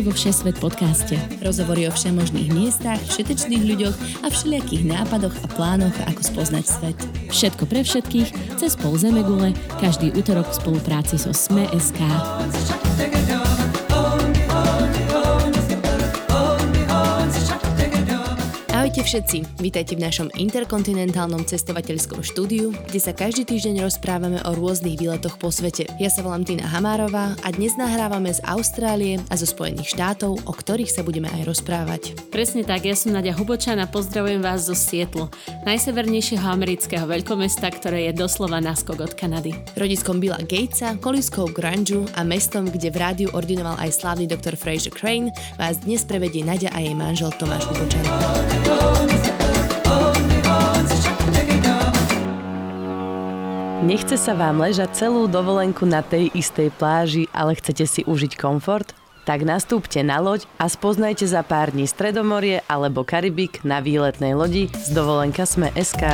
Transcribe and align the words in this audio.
Vítajte 0.00 0.16
vo 0.16 0.32
Všesvet 0.32 0.56
podcaste. 0.64 1.14
Rozhovory 1.44 1.84
o 1.84 1.92
všemožných 1.92 2.56
miestach, 2.56 2.96
všetečných 3.04 3.68
ľuďoch 3.68 3.96
a 4.24 4.32
všelijakých 4.32 4.88
nápadoch 4.88 5.36
a 5.44 5.46
plánoch, 5.52 5.92
ako 6.08 6.24
spoznať 6.24 6.64
svet. 6.64 6.96
Všetko 7.28 7.68
pre 7.68 7.84
všetkých, 7.84 8.56
cez 8.56 8.80
pol 8.80 8.96
Zemegule, 8.96 9.52
každý 9.76 10.08
útorok 10.16 10.48
v 10.48 10.56
spolupráci 10.56 11.20
so 11.20 11.36
Sme.sk. 11.36 12.00
Ahojte 19.00 19.16
všetci, 19.16 19.64
vítajte 19.64 19.96
v 19.96 20.04
našom 20.04 20.28
interkontinentálnom 20.36 21.48
cestovateľskom 21.48 22.20
štúdiu, 22.20 22.68
kde 22.84 23.00
sa 23.00 23.16
každý 23.16 23.48
týždeň 23.48 23.88
rozprávame 23.88 24.44
o 24.44 24.52
rôznych 24.52 25.00
výletoch 25.00 25.40
po 25.40 25.48
svete. 25.48 25.88
Ja 25.96 26.12
sa 26.12 26.20
volám 26.20 26.44
Tina 26.44 26.68
Hamárová 26.68 27.32
a 27.40 27.48
dnes 27.48 27.80
nahrávame 27.80 28.28
z 28.28 28.44
Austrálie 28.44 29.16
a 29.32 29.40
zo 29.40 29.48
Spojených 29.48 29.96
štátov, 29.96 30.44
o 30.44 30.52
ktorých 30.52 30.92
sa 30.92 31.00
budeme 31.00 31.32
aj 31.32 31.48
rozprávať. 31.48 32.12
Presne 32.28 32.60
tak, 32.60 32.84
ja 32.84 32.92
som 32.92 33.16
Nadia 33.16 33.32
Hubočan 33.32 33.80
a 33.80 33.88
pozdravujem 33.88 34.44
vás 34.44 34.68
zo 34.68 34.76
Sietlu, 34.76 35.32
najsevernejšieho 35.64 36.44
amerického 36.44 37.08
veľkomesta, 37.08 37.72
ktoré 37.72 38.12
je 38.12 38.20
doslova 38.20 38.60
náskok 38.60 39.00
od 39.00 39.12
Kanady. 39.16 39.56
Rodiskom 39.80 40.20
Billa 40.20 40.44
Gatesa, 40.44 41.00
koliskou 41.00 41.48
grunge 41.48 42.04
a 42.12 42.20
mestom, 42.20 42.68
kde 42.68 42.92
v 42.92 43.00
rádiu 43.00 43.28
ordinoval 43.32 43.80
aj 43.80 43.96
slávny 43.96 44.28
doktor 44.28 44.60
Fraser 44.60 44.92
Crane, 44.92 45.32
vás 45.56 45.80
dnes 45.88 46.04
prevedie 46.04 46.44
Nadia 46.44 46.68
a 46.76 46.84
jej 46.84 46.92
manžel 46.92 47.32
Tomáš 47.40 47.64
Hubočan. 47.64 48.04
Nechce 53.80 54.20
sa 54.20 54.36
vám 54.36 54.60
ležať 54.60 54.92
celú 54.92 55.24
dovolenku 55.24 55.88
na 55.88 56.04
tej 56.04 56.28
istej 56.36 56.68
pláži, 56.76 57.32
ale 57.32 57.56
chcete 57.56 57.88
si 57.88 58.00
užiť 58.04 58.36
komfort? 58.36 58.92
Tak 59.24 59.40
nastúpte 59.40 60.04
na 60.04 60.20
loď 60.20 60.44
a 60.60 60.68
spoznajte 60.68 61.24
za 61.24 61.40
pár 61.40 61.72
dní 61.72 61.88
Stredomorie 61.88 62.60
alebo 62.68 63.08
Karibik 63.08 63.64
na 63.64 63.80
výletnej 63.80 64.36
lodi 64.36 64.68
z 64.68 64.92
dovolenka 64.92 65.48
Sme 65.48 65.72
SK. 65.72 66.12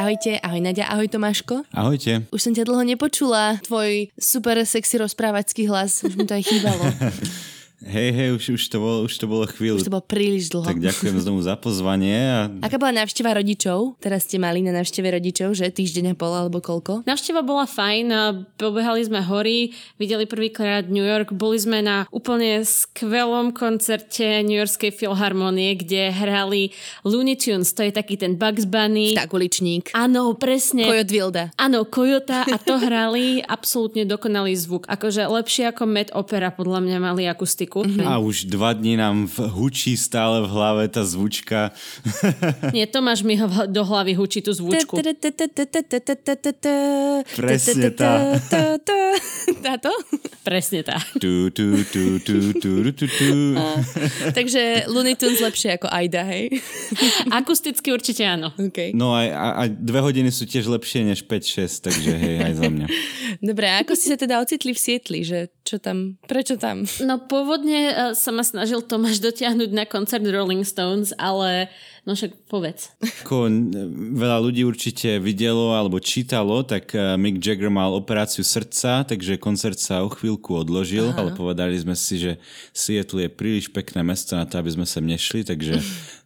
Ahojte, 0.00 0.40
ahoj 0.40 0.64
Nadia, 0.64 0.88
ahoj 0.88 1.12
Tomáško. 1.12 1.68
Ahojte. 1.76 2.24
Už 2.32 2.40
som 2.40 2.56
ťa 2.56 2.64
dlho 2.64 2.80
nepočula, 2.80 3.60
tvoj 3.68 4.08
super 4.16 4.64
sexy 4.64 4.96
rozprávacký 4.96 5.68
hlas, 5.68 6.08
už 6.08 6.16
mi 6.16 6.24
to 6.24 6.40
aj 6.40 6.44
chýbalo. 6.48 6.88
Hej, 7.82 8.08
hej, 8.14 8.28
už, 8.38 8.44
už, 8.54 8.62
to 8.70 8.78
bolo, 8.78 8.96
už 9.02 9.14
to 9.18 9.26
bolo 9.26 9.42
chvíľu. 9.50 9.82
Už 9.82 9.90
to 9.90 9.94
bolo 9.94 10.06
príliš 10.06 10.54
dlho. 10.54 10.62
Tak 10.62 10.78
ďakujem 10.78 11.16
znovu 11.18 11.42
za 11.42 11.58
pozvanie. 11.58 12.14
A... 12.14 12.38
Aká 12.62 12.78
bola 12.78 13.02
návšteva 13.02 13.34
rodičov? 13.34 13.98
Teraz 13.98 14.30
ste 14.30 14.38
mali 14.38 14.62
na 14.62 14.70
návšteve 14.70 15.10
rodičov, 15.18 15.58
že 15.58 15.66
týždeň 15.66 16.12
a 16.12 16.14
pol 16.14 16.30
alebo 16.30 16.62
koľko? 16.62 17.02
Návšteva 17.02 17.42
bola 17.42 17.66
fajn, 17.66 18.06
pobehali 18.54 19.02
sme 19.02 19.18
hory, 19.26 19.74
videli 19.98 20.30
prvýkrát 20.30 20.86
New 20.86 21.02
York, 21.02 21.34
boli 21.34 21.58
sme 21.58 21.82
na 21.82 22.06
úplne 22.14 22.62
skvelom 22.62 23.50
koncerte 23.50 24.46
New 24.46 24.62
Yorkskej 24.62 24.94
filharmonie, 24.94 25.74
kde 25.74 26.14
hrali 26.14 26.70
Looney 27.02 27.34
Tunes, 27.34 27.74
to 27.74 27.82
je 27.82 27.90
taký 27.90 28.14
ten 28.14 28.38
Bugs 28.38 28.62
Bunny. 28.62 29.18
uličník. 29.18 29.90
Áno, 29.96 30.38
presne. 30.38 30.86
Kojot 30.86 31.10
Vilda. 31.10 31.44
Áno, 31.58 31.82
Kojota 31.82 32.46
a 32.46 32.56
to 32.62 32.78
hrali 32.78 33.42
absolútne 33.56 34.06
dokonalý 34.06 34.54
zvuk. 34.54 34.86
Akože 34.86 35.26
lepšie 35.26 35.74
ako 35.74 35.82
Met 35.88 36.14
Opera 36.14 36.54
podľa 36.54 36.84
mňa 36.84 36.98
mali 37.02 37.26
akustiku 37.26 37.71
jazyku. 37.72 37.80
Mm-hmm. 37.82 38.08
A 38.08 38.18
už 38.18 38.44
dva 38.44 38.72
dní 38.72 38.96
nám 38.96 39.28
hučí 39.28 39.96
stále 39.96 40.40
v 40.44 40.48
hlave 40.48 40.88
tá 40.88 41.04
zvučka. 41.04 41.72
Nie, 42.76 42.86
Tomáš 42.86 43.22
mi 43.24 43.38
do 43.68 43.82
hlavy 43.84 44.12
hučí 44.14 44.42
tú 44.44 44.52
zvučku. 44.52 45.00
Presne 47.36 47.88
tá. 47.96 48.36
Táto? 49.66 49.90
Presne 50.42 50.82
tá. 50.82 50.98
Takže 54.34 54.90
Looney 54.90 55.14
Tunes 55.14 55.40
lepšie 55.40 55.78
ako 55.78 55.86
Aida, 55.88 56.26
hej? 56.26 56.60
Akusticky 57.38 57.94
určite 57.94 58.26
áno. 58.26 58.50
No 58.92 59.14
aj 59.14 59.28
a, 59.32 59.46
a 59.54 59.62
dve 59.70 60.00
hodiny 60.02 60.30
sú 60.34 60.44
tiež 60.44 60.66
lepšie 60.66 61.06
než 61.06 61.24
5-6, 61.24 61.86
takže 61.88 62.10
hej, 62.10 62.36
aj 62.42 62.52
za 62.58 62.68
mňa. 62.68 62.86
Dobre, 63.38 63.66
a 63.70 63.80
ako 63.86 63.92
ste 63.94 64.06
sa 64.14 64.18
teda 64.18 64.42
ocitli 64.42 64.74
v 64.74 64.80
Sietli, 64.82 65.20
že 65.22 65.48
čo 65.62 65.78
tam, 65.78 66.18
prečo 66.26 66.58
tam? 66.58 66.82
No 66.98 67.22
pôvodne 67.22 67.80
uh, 67.90 67.94
sa 68.18 68.34
ma 68.34 68.42
snažil 68.42 68.82
Tomáš 68.82 69.22
dotiahnuť 69.22 69.70
na 69.70 69.86
koncert 69.86 70.26
Rolling 70.26 70.66
Stones, 70.66 71.14
ale 71.14 71.70
no 72.02 72.18
však 72.18 72.50
povedz. 72.50 72.90
Ako 73.22 73.46
veľa 74.18 74.42
ľudí 74.42 74.66
určite 74.66 75.22
videlo 75.22 75.70
alebo 75.74 76.02
čítalo, 76.02 76.66
tak 76.66 76.90
uh, 76.98 77.14
Mick 77.14 77.38
Jagger 77.38 77.70
mal 77.70 77.94
operáciu 77.94 78.42
srdca, 78.42 79.06
takže 79.06 79.38
koncert 79.38 79.78
sa 79.78 80.02
o 80.02 80.10
chvíľku 80.10 80.50
odložil, 80.58 81.14
Aha. 81.14 81.22
ale 81.22 81.30
povedali 81.32 81.78
sme 81.78 81.94
si, 81.94 82.18
že 82.18 82.42
Seattle 82.74 83.26
je 83.26 83.30
príliš 83.30 83.70
pekné 83.70 84.02
mesto 84.02 84.34
na 84.34 84.42
to, 84.42 84.58
aby 84.58 84.74
sme 84.74 84.86
sem 84.86 85.04
nešli, 85.06 85.46
takže 85.46 85.78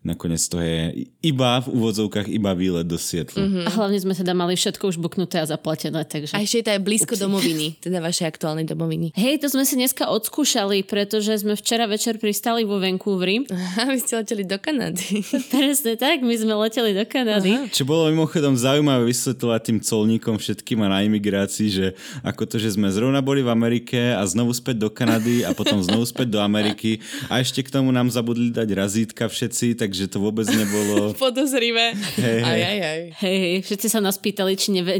nakoniec 0.07 0.41
to 0.47 0.63
je 0.63 1.11
iba 1.27 1.59
v 1.61 1.69
úvodzovkách 1.75 2.31
iba 2.31 2.55
výlet 2.55 2.87
do 2.87 2.95
Sietlu. 2.95 3.43
Mm-hmm. 3.43 3.65
A 3.67 3.71
hlavne 3.75 3.99
sme 3.99 4.15
teda 4.15 4.33
mali 4.33 4.55
všetko 4.55 4.95
už 4.95 5.03
buknuté 5.03 5.43
a 5.43 5.47
zaplatené, 5.51 6.07
takže... 6.07 6.33
A 6.33 6.47
ešte 6.47 6.63
je 6.63 6.65
to 6.65 6.73
aj 6.79 6.83
blízko 6.87 7.15
Upsi. 7.19 7.25
domoviny, 7.27 7.67
teda 7.83 7.99
vašej 7.99 8.27
aktuálnej 8.31 8.65
domoviny. 8.71 9.13
Hej, 9.19 9.43
to 9.43 9.51
sme 9.51 9.67
si 9.67 9.75
dneska 9.75 10.07
odskúšali, 10.07 10.87
pretože 10.87 11.43
sme 11.43 11.59
včera 11.59 11.91
večer 11.91 12.23
pristali 12.23 12.63
vo 12.63 12.79
Vancouveri. 12.79 13.51
A 13.83 13.91
vy 13.91 13.99
ste 13.99 14.23
leteli 14.23 14.47
do 14.47 14.57
Kanady. 14.63 15.27
Presne 15.67 15.99
tak, 15.99 16.23
my 16.23 16.31
sme 16.39 16.55
leteli 16.55 16.95
do 16.95 17.03
Kanady. 17.03 17.59
Aha. 17.59 17.67
Čo 17.75 17.83
bolo 17.83 18.07
mimochodom 18.07 18.55
zaujímavé 18.55 19.11
vysvetľovať 19.11 19.61
tým 19.67 19.79
colníkom 19.83 20.39
všetkým 20.39 20.79
a 20.87 20.95
na 20.95 21.03
imigrácii, 21.03 21.67
že 21.67 21.87
ako 22.23 22.47
to, 22.47 22.63
že 22.63 22.79
sme 22.79 22.87
zrovna 22.87 23.19
boli 23.19 23.43
v 23.43 23.51
Amerike 23.51 24.15
a 24.15 24.23
znovu 24.23 24.55
späť 24.55 24.87
do 24.87 24.89
Kanady 24.95 25.43
a 25.43 25.51
potom 25.51 25.83
znovu 25.83 26.07
späť 26.07 26.39
do 26.39 26.39
Ameriky 26.39 27.03
a 27.27 27.43
ešte 27.43 27.67
k 27.67 27.75
tomu 27.75 27.91
nám 27.91 28.15
zabudli 28.15 28.55
dať 28.55 28.69
razítka 28.79 29.27
všetci, 29.27 29.75
tak 29.75 29.97
takže 29.97 30.13
to 30.13 30.19
vôbec 30.21 30.45
nebolo... 30.51 31.11
Podozrivé. 31.25 31.97
Hej, 32.21 32.41
aj, 32.45 32.61
aj, 32.61 32.79
aj. 32.83 33.01
Hej, 33.23 33.37
hej, 33.39 33.57
všetci 33.65 33.87
sa 33.89 34.05
nás 34.05 34.21
pýtali, 34.21 34.59
či 34.61 34.75
neve, 34.75 34.99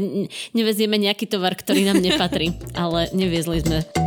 nevezieme 0.57 0.97
nejaký 0.97 1.29
tovar, 1.29 1.53
ktorý 1.53 1.85
nám 1.85 2.01
nepatrí, 2.01 2.55
ale 2.73 3.13
neviezli 3.13 3.61
sme. 3.61 4.06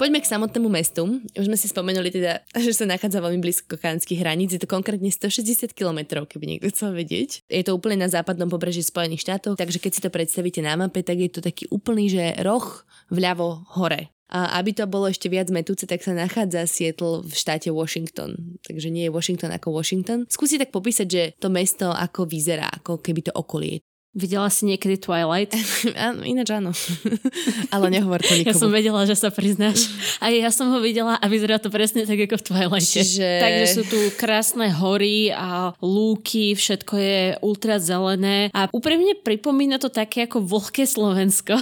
Poďme 0.00 0.24
k 0.24 0.32
samotnému 0.32 0.72
mestu. 0.72 1.20
Už 1.36 1.44
sme 1.44 1.60
si 1.60 1.68
spomenuli 1.68 2.08
teda, 2.08 2.40
že 2.56 2.72
sa 2.72 2.88
nachádza 2.88 3.20
veľmi 3.20 3.44
blízko 3.44 3.76
kanadských 3.76 4.24
hraníc. 4.24 4.56
Je 4.56 4.64
to 4.64 4.64
konkrétne 4.64 5.12
160 5.12 5.76
km, 5.76 6.24
keby 6.24 6.56
niekto 6.56 6.72
chcel 6.72 6.96
vedieť. 6.96 7.44
Je 7.52 7.60
to 7.60 7.76
úplne 7.76 8.00
na 8.00 8.08
západnom 8.08 8.48
pobreží 8.48 8.80
Spojených 8.80 9.28
štátov, 9.28 9.60
takže 9.60 9.76
keď 9.76 9.92
si 9.92 10.00
to 10.00 10.08
predstavíte 10.08 10.64
na 10.64 10.72
mape, 10.80 11.04
tak 11.04 11.20
je 11.20 11.28
to 11.28 11.44
taký 11.44 11.68
úplný, 11.68 12.08
že 12.08 12.32
roh 12.40 12.64
vľavo 13.12 13.68
hore. 13.76 14.08
A 14.32 14.56
aby 14.64 14.72
to 14.72 14.88
bolo 14.88 15.04
ešte 15.04 15.28
viac 15.28 15.52
metúce, 15.52 15.84
tak 15.84 16.00
sa 16.00 16.16
nachádza 16.16 16.64
Seattle 16.64 17.20
v 17.20 17.32
štáte 17.36 17.68
Washington. 17.68 18.56
Takže 18.64 18.88
nie 18.88 19.04
je 19.04 19.12
Washington 19.12 19.52
ako 19.52 19.68
Washington. 19.76 20.24
Skúsi 20.32 20.56
tak 20.56 20.72
popísať, 20.72 21.08
že 21.12 21.22
to 21.36 21.52
mesto 21.52 21.92
ako 21.92 22.24
vyzerá, 22.24 22.72
ako 22.72 23.04
keby 23.04 23.28
to 23.28 23.36
okolie. 23.36 23.84
Videla 24.10 24.50
si 24.50 24.66
niekedy 24.66 24.98
Twilight? 24.98 25.54
áno, 25.94 26.26
ináč 26.26 26.50
áno. 26.50 26.74
Ale 27.74 27.94
nehovor 27.94 28.18
to 28.18 28.34
nikomu. 28.34 28.50
Ja 28.50 28.58
som 28.58 28.74
vedela, 28.74 29.06
že 29.06 29.14
sa 29.14 29.30
priznáš. 29.30 29.86
A 30.18 30.34
ja 30.34 30.50
som 30.50 30.66
ho 30.74 30.82
videla 30.82 31.14
a 31.14 31.26
vyzerá 31.30 31.62
to 31.62 31.70
presne 31.70 32.02
tak 32.02 32.18
ako 32.26 32.42
v 32.42 32.44
Twilight. 32.44 32.90
Čiže... 32.90 33.28
Takže 33.38 33.66
sú 33.70 33.82
tu 33.86 33.98
krásne 34.18 34.66
hory 34.74 35.30
a 35.30 35.72
lúky, 35.78 36.58
všetko 36.58 36.94
je 36.98 37.22
ultra 37.40 37.78
zelené 37.78 38.50
a 38.50 38.66
úprimne 38.74 39.14
pripomína 39.16 39.78
to 39.78 39.88
také 39.88 40.26
ako 40.26 40.42
vlhké 40.42 40.84
Slovensko. 40.84 41.56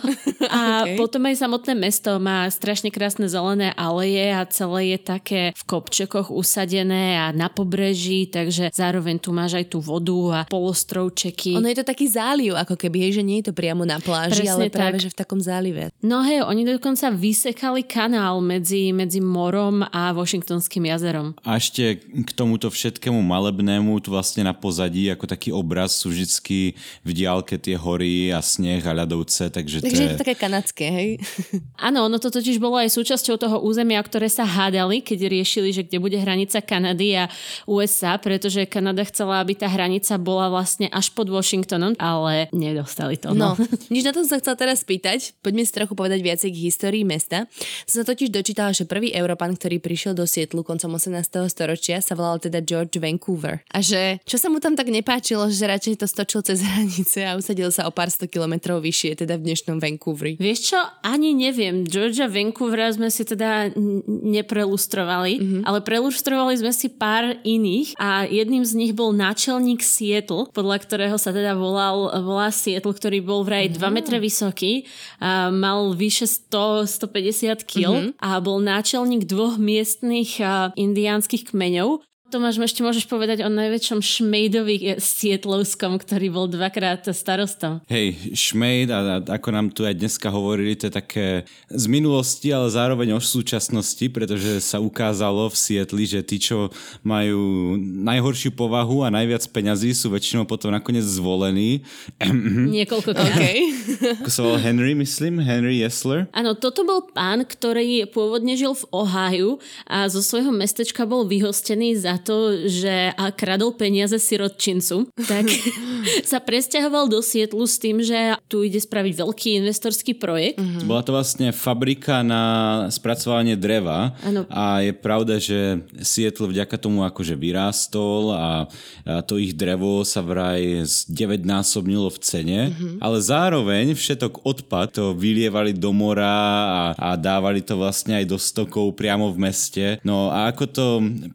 A 0.49 0.89
okay. 0.89 0.97
potom 0.97 1.29
aj 1.29 1.39
samotné 1.39 1.77
mesto 1.77 2.17
má 2.19 2.49
strašne 2.49 2.89
krásne 2.91 3.29
zelené 3.31 3.71
aleje 3.77 4.33
a 4.33 4.43
celé 4.49 4.97
je 4.97 4.99
také 4.99 5.43
v 5.55 5.63
kopčekoch 5.69 6.33
usadené 6.33 7.21
a 7.21 7.31
na 7.31 7.53
pobreží, 7.53 8.27
takže 8.27 8.75
zároveň 8.75 9.21
tu 9.23 9.31
máš 9.31 9.61
aj 9.61 9.77
tú 9.77 9.79
vodu 9.79 10.43
a 10.43 10.51
polostrovčeky. 10.51 11.55
Ono 11.55 11.69
je 11.69 11.79
to 11.79 11.87
taký 11.87 12.11
zálež 12.11 12.38
záliv, 12.39 12.55
ako 12.55 12.75
keby, 12.79 12.97
hej, 13.03 13.13
že 13.19 13.27
nie 13.27 13.43
je 13.43 13.51
to 13.51 13.55
priamo 13.55 13.83
na 13.83 13.99
pláži, 13.99 14.47
Presne 14.47 14.55
ale 14.55 14.71
práve, 14.71 15.03
tak. 15.03 15.05
že 15.11 15.11
v 15.11 15.19
takom 15.19 15.41
zálive. 15.43 15.91
No 15.99 16.23
hej, 16.23 16.47
oni 16.47 16.63
dokonca 16.63 17.11
vysekali 17.11 17.83
kanál 17.83 18.39
medzi, 18.39 18.95
medzi 18.95 19.19
morom 19.19 19.83
a 19.83 20.15
Washingtonským 20.15 20.87
jazerom. 20.87 21.35
A 21.43 21.59
ešte 21.59 21.99
k 21.99 22.31
tomuto 22.39 22.71
všetkému 22.71 23.19
malebnému, 23.19 23.99
tu 23.99 24.15
vlastne 24.15 24.47
na 24.47 24.55
pozadí, 24.55 25.11
ako 25.11 25.27
taký 25.27 25.51
obraz 25.51 25.99
sú 25.99 26.15
vždycky 26.15 26.79
v 27.03 27.11
diálke 27.11 27.59
tie 27.59 27.75
hory 27.75 28.31
a 28.31 28.39
sneh 28.39 28.87
a 28.87 28.95
ľadovce, 28.95 29.51
takže, 29.51 29.83
takže 29.83 29.99
to 29.99 30.07
je... 30.07 30.13
to 30.15 30.23
také 30.23 30.35
kanadské, 30.39 30.87
hej? 30.87 31.11
Áno, 31.91 32.07
ono 32.07 32.23
to 32.23 32.31
totiž 32.31 32.63
bolo 32.63 32.79
aj 32.79 32.95
súčasťou 32.95 33.35
toho 33.35 33.59
územia, 33.67 33.99
ktoré 33.99 34.31
sa 34.31 34.47
hádali, 34.47 35.03
keď 35.03 35.27
riešili, 35.27 35.75
že 35.75 35.83
kde 35.83 35.99
bude 35.99 36.15
hranica 36.15 36.63
Kanady 36.63 37.19
a 37.19 37.25
USA, 37.67 38.15
pretože 38.15 38.63
Kanada 38.71 39.03
chcela, 39.03 39.43
aby 39.43 39.59
tá 39.59 39.67
hranica 39.67 40.15
bola 40.21 40.47
vlastne 40.53 40.87
až 40.95 41.11
pod 41.11 41.27
Washingtonom, 41.33 41.97
ale 41.97 42.28
ale 42.29 42.53
nedostali 42.53 43.17
to. 43.17 43.33
No, 43.33 43.57
no 43.57 43.65
nič 43.89 44.05
na 44.05 44.13
to 44.13 44.21
som 44.25 44.37
sa 44.37 44.41
chcela 44.45 44.57
teraz 44.61 44.85
spýtať. 44.85 45.41
Poďme 45.41 45.65
si 45.65 45.73
trochu 45.73 45.97
povedať 45.97 46.21
viacej 46.21 46.51
k 46.53 46.59
histórii 46.69 47.05
mesta. 47.09 47.49
Som 47.89 48.05
sa 48.05 48.07
totiž 48.13 48.29
dočítala, 48.29 48.77
že 48.77 48.85
prvý 48.85 49.17
Európan, 49.17 49.57
ktorý 49.57 49.81
prišiel 49.81 50.13
do 50.13 50.29
Sietlu 50.29 50.61
koncom 50.61 51.01
18. 51.01 51.17
storočia, 51.49 52.05
sa 52.05 52.13
volal 52.13 52.37
teda 52.37 52.61
George 52.61 53.01
Vancouver. 53.01 53.65
A 53.73 53.81
že 53.81 54.21
čo 54.29 54.37
sa 54.37 54.53
mu 54.53 54.61
tam 54.61 54.77
tak 54.77 54.93
nepáčilo, 54.93 55.49
že 55.49 55.65
radšej 55.65 56.05
to 56.05 56.07
stočil 56.07 56.45
cez 56.45 56.61
hranice 56.69 57.25
a 57.25 57.41
usadil 57.41 57.73
sa 57.73 57.89
o 57.89 57.93
pár 57.95 58.13
sto 58.13 58.29
kilometrov 58.29 58.85
vyššie, 58.85 59.25
teda 59.25 59.41
v 59.41 59.49
dnešnom 59.49 59.81
Vancouveri. 59.81 60.37
Vieš 60.37 60.59
čo, 60.75 60.81
ani 61.01 61.33
neviem. 61.33 61.89
Georgia 61.89 62.29
Vancouvera 62.29 62.93
sme 62.93 63.09
si 63.09 63.25
teda 63.25 63.73
neprelustrovali, 64.09 65.33
mm-hmm. 65.41 65.63
ale 65.65 65.79
prelustrovali 65.81 66.55
sme 66.61 66.73
si 66.77 66.93
pár 66.93 67.41
iných 67.47 67.97
a 67.97 68.29
jedným 68.29 68.65
z 68.67 68.73
nich 68.77 68.93
bol 68.93 69.17
náčelník 69.17 69.81
Seattle, 69.81 70.51
podľa 70.53 70.77
ktorého 70.85 71.17
sa 71.17 71.33
teda 71.33 71.57
volal, 71.57 71.79
volá 71.79 72.18
Seattle, 72.51 72.95
ktorý 72.95 73.19
bol 73.23 73.45
vraj 73.45 73.71
2 73.71 73.79
metre 73.93 74.19
vysoký, 74.19 74.89
a 75.23 75.53
mal 75.53 75.93
vyše 75.95 76.27
100, 76.27 76.89
150 76.89 77.69
kg 77.69 77.87
mm-hmm. 77.93 78.13
a 78.19 78.31
bol 78.43 78.59
náčelník 78.59 79.29
dvoch 79.29 79.61
miestnych 79.61 80.41
indiánskych 80.75 81.55
kmeňov 81.55 82.08
Tomáš, 82.29 82.61
ešte 82.61 82.85
môžeš 82.85 83.09
povedať 83.09 83.41
o 83.41 83.49
najväčšom 83.49 84.05
šmejdovi 84.05 85.01
Sietlovskom, 85.01 85.97
ktorý 85.97 86.29
bol 86.29 86.45
dvakrát 86.45 87.01
starostom. 87.17 87.81
Hej, 87.89 88.37
šmejd, 88.37 88.93
a, 88.93 89.01
a 89.01 89.41
ako 89.41 89.49
nám 89.49 89.73
tu 89.73 89.89
aj 89.89 89.97
dneska 89.97 90.29
hovorili, 90.29 90.77
to 90.77 90.93
je 90.93 90.95
také 91.01 91.27
z 91.73 91.85
minulosti, 91.89 92.53
ale 92.53 92.69
zároveň 92.69 93.17
o 93.17 93.21
súčasnosti, 93.25 94.05
pretože 94.13 94.61
sa 94.61 94.77
ukázalo 94.77 95.49
v 95.49 95.57
Sietli, 95.57 96.05
že 96.05 96.21
tí, 96.21 96.37
čo 96.37 96.69
majú 97.01 97.81
najhoršiu 97.81 98.53
povahu 98.53 99.09
a 99.09 99.09
najviac 99.09 99.49
peňazí, 99.49 99.97
sú 99.97 100.13
väčšinou 100.13 100.45
potom 100.45 100.69
nakoniec 100.69 101.09
zvolení. 101.09 101.81
Niekoľko 102.77 103.17
okay. 103.17 103.73
Ako 104.21 104.29
sa 104.29 104.45
volal 104.45 104.61
Henry, 104.61 104.93
myslím? 104.93 105.41
Henry 105.41 105.81
Yesler? 105.81 106.29
Áno, 106.37 106.53
toto 106.53 106.85
bol 106.85 107.09
pán, 107.09 107.49
ktorý 107.49 108.05
pôvodne 108.05 108.53
žil 108.53 108.77
v 108.77 108.85
Ohio 108.93 109.57
a 109.89 110.13
zo 110.13 110.21
svojho 110.21 110.53
mestečka 110.53 111.09
bol 111.09 111.25
vyhostený 111.25 111.97
za 111.97 112.18
to, 112.19 112.69
že 112.69 113.15
a 113.15 113.31
kradol 113.33 113.75
peniaze 113.75 114.19
sirotčincu, 114.19 115.11
tak 115.27 115.47
sa 116.31 116.43
presťahoval 116.43 117.09
do 117.09 117.23
Sietlu 117.23 117.65
s 117.65 117.79
tým, 117.81 118.03
že 118.03 118.37
tu 118.51 118.67
ide 118.67 118.79
spraviť 118.79 119.13
veľký 119.19 119.49
investorský 119.65 120.19
projekt. 120.19 120.59
Mm-hmm. 120.59 120.87
Bola 120.87 121.03
to 121.03 121.15
vlastne 121.15 121.55
fabrika 121.55 122.21
na 122.27 122.43
spracovanie 122.91 123.55
dreva 123.55 124.15
ano. 124.23 124.45
a 124.51 124.83
je 124.85 124.93
pravda, 124.93 125.39
že 125.39 125.83
Sietl 126.03 126.51
vďaka 126.51 126.77
tomu 126.79 127.07
akože 127.07 127.39
vyrástol 127.39 128.35
a, 128.35 128.67
a 129.07 129.23
to 129.23 129.39
ich 129.39 129.55
drevo 129.55 130.03
sa 130.03 130.21
vraj 130.21 130.85
z 130.85 131.09
9 131.11 131.45
násobnilo 131.45 132.11
v 132.11 132.19
cene, 132.21 132.61
mm-hmm. 132.71 133.01
ale 133.03 133.19
zároveň 133.23 133.95
všetok 133.95 134.45
odpad 134.45 134.95
to 134.95 135.05
vylievali 135.15 135.77
do 135.77 135.93
mora 135.95 136.27
a, 136.27 136.83
a 136.97 137.09
dávali 137.15 137.61
to 137.61 137.77
vlastne 137.79 138.17
aj 138.19 138.27
do 138.27 138.39
stokov 138.41 138.97
priamo 138.97 139.31
v 139.31 139.39
meste. 139.51 139.85
No 140.03 140.33
a 140.33 140.49
ako 140.51 140.65
to 140.67 140.87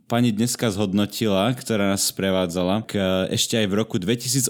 pani 0.09 0.33
dneska 0.33 0.72
zhodnotila, 0.73 1.53
ktorá 1.53 1.93
nás 1.93 2.09
sprevádzala, 2.09 2.81
k, 2.89 2.97
ešte 3.29 3.61
aj 3.61 3.67
v 3.69 3.73
roku 3.77 3.95
2018 4.01 4.49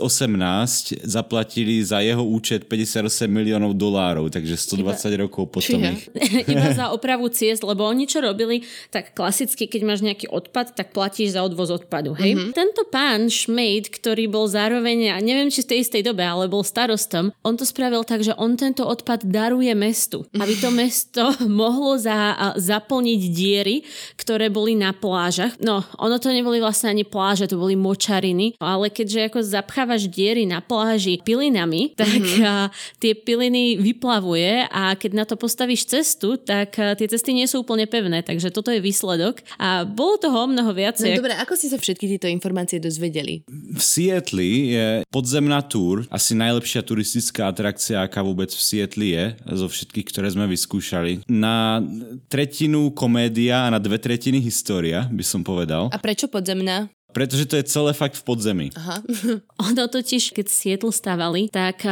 zaplatili 1.04 1.84
za 1.84 2.00
jeho 2.00 2.24
účet 2.24 2.66
58 2.72 3.28
miliónov 3.28 3.76
dolárov, 3.76 4.32
takže 4.32 4.56
120 4.56 4.80
Iba... 4.80 5.28
rokov 5.28 5.44
potom 5.52 5.84
Čiže? 5.84 5.92
ich. 5.92 6.04
Iba 6.54 6.72
za 6.72 6.86
opravu 6.98 7.28
ciest, 7.28 7.68
lebo 7.68 7.84
oni 7.84 8.08
čo 8.08 8.24
robili, 8.24 8.64
tak 8.88 9.12
klasicky, 9.12 9.68
keď 9.68 9.82
máš 9.84 10.02
nejaký 10.02 10.32
odpad, 10.32 10.78
tak 10.78 10.96
platíš 10.96 11.36
za 11.36 11.44
odvoz 11.44 11.74
odpadu. 11.74 12.16
Hej? 12.16 12.38
Mm-hmm. 12.38 12.52
Tento 12.56 12.88
pán 12.88 13.28
Schmeid, 13.28 13.92
ktorý 13.92 14.32
bol 14.32 14.48
zároveň, 14.48 15.12
a 15.12 15.18
neviem 15.20 15.52
či 15.52 15.66
v 15.68 15.76
tej 15.76 15.80
istej 15.84 16.02
dobe, 16.08 16.24
ale 16.24 16.48
bol 16.48 16.64
starostom, 16.64 17.36
on 17.44 17.60
to 17.60 17.68
spravil 17.68 18.08
tak, 18.08 18.24
že 18.24 18.32
on 18.40 18.56
tento 18.56 18.88
odpad 18.88 19.26
daruje 19.28 19.74
mestu, 19.74 20.24
aby 20.38 20.54
to 20.56 20.70
mesto 20.82 21.34
mohlo 21.50 22.00
za, 22.00 22.54
zaplniť 22.56 23.22
diery, 23.34 23.76
ktoré 24.16 24.54
boli 24.54 24.78
na 24.78 24.94
plážach. 24.94 25.58
No, 25.60 25.82
on 25.98 26.13
ono 26.14 26.22
to 26.22 26.30
neboli 26.30 26.62
vlastne 26.62 26.94
ani 26.94 27.02
pláže, 27.02 27.50
to 27.50 27.58
boli 27.58 27.74
močariny, 27.74 28.54
ale 28.62 28.94
keďže 28.94 29.34
ako 29.34 29.40
zapchávaš 29.42 30.06
diery 30.06 30.46
na 30.46 30.62
pláži 30.62 31.18
pilinami, 31.26 31.90
tak 32.00 32.22
mm-hmm. 32.22 32.70
tie 33.02 33.18
piliny 33.18 33.82
vyplavuje 33.82 34.70
a 34.70 34.94
keď 34.94 35.12
na 35.18 35.26
to 35.26 35.34
postavíš 35.34 35.90
cestu, 35.90 36.38
tak 36.38 36.78
tie 36.78 37.08
cesty 37.10 37.34
nie 37.34 37.50
sú 37.50 37.66
úplne 37.66 37.90
pevné, 37.90 38.22
takže 38.22 38.54
toto 38.54 38.70
je 38.70 38.78
výsledok 38.78 39.42
a 39.58 39.90
bolo 39.90 40.22
toho 40.22 40.46
mnoho 40.46 40.70
viacej. 40.70 41.18
No 41.18 41.26
dobre, 41.26 41.34
ako 41.34 41.58
si 41.58 41.74
sa 41.74 41.82
všetky 41.82 42.06
tieto 42.06 42.30
informácie 42.30 42.78
dozvedeli? 42.78 43.42
V 43.50 43.82
Sietli 43.82 44.78
je 44.78 44.88
podzemná 45.10 45.66
túr, 45.66 46.06
asi 46.14 46.38
najlepšia 46.38 46.86
turistická 46.86 47.50
atrakcia, 47.50 48.06
aká 48.06 48.22
vôbec 48.22 48.54
v 48.54 48.62
Sietli 48.62 49.18
je, 49.18 49.26
zo 49.50 49.66
všetkých, 49.66 50.14
ktoré 50.14 50.28
sme 50.30 50.46
vyskúšali. 50.46 51.26
Na 51.26 51.82
tretinu 52.30 52.94
komédia 52.94 53.66
a 53.66 53.72
na 53.74 53.80
dve 53.82 53.98
tretiny 53.98 54.38
história, 54.44 55.08
by 55.10 55.24
som 55.24 55.42
povedal. 55.42 55.88
A 55.90 56.03
prečo 56.04 56.28
podzemná? 56.28 56.92
Pretože 57.14 57.46
to 57.46 57.56
je 57.62 57.70
celé 57.70 57.94
fakt 57.94 58.18
v 58.18 58.26
podzemí. 58.26 58.68
Aha. 58.74 59.06
ono 59.70 59.86
totiž, 59.86 60.34
keď 60.34 60.50
Sietl 60.50 60.90
stavali, 60.90 61.46
tak 61.54 61.86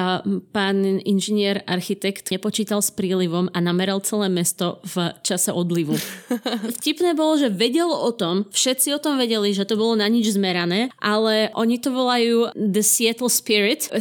pán 0.49 0.77
inžinier, 1.05 1.61
architekt 1.69 2.33
nepočítal 2.33 2.81
s 2.81 2.89
prílivom 2.89 3.47
a 3.53 3.61
nameral 3.61 4.01
celé 4.01 4.33
mesto 4.33 4.81
v 4.81 5.13
čase 5.21 5.53
odlivu. 5.53 5.93
Vtipné 6.81 7.13
bolo, 7.13 7.37
že 7.37 7.53
vedel 7.53 7.87
o 7.87 8.09
tom, 8.09 8.49
všetci 8.49 8.97
o 8.97 8.99
tom 8.99 9.21
vedeli, 9.21 9.53
že 9.53 9.69
to 9.69 9.77
bolo 9.77 9.93
na 9.93 10.09
nič 10.09 10.33
zmerané, 10.33 10.89
ale 10.97 11.53
oni 11.53 11.77
to 11.77 11.93
volajú 11.93 12.49
The 12.57 12.81
Seattle 12.81 13.29
Spirit, 13.29 13.93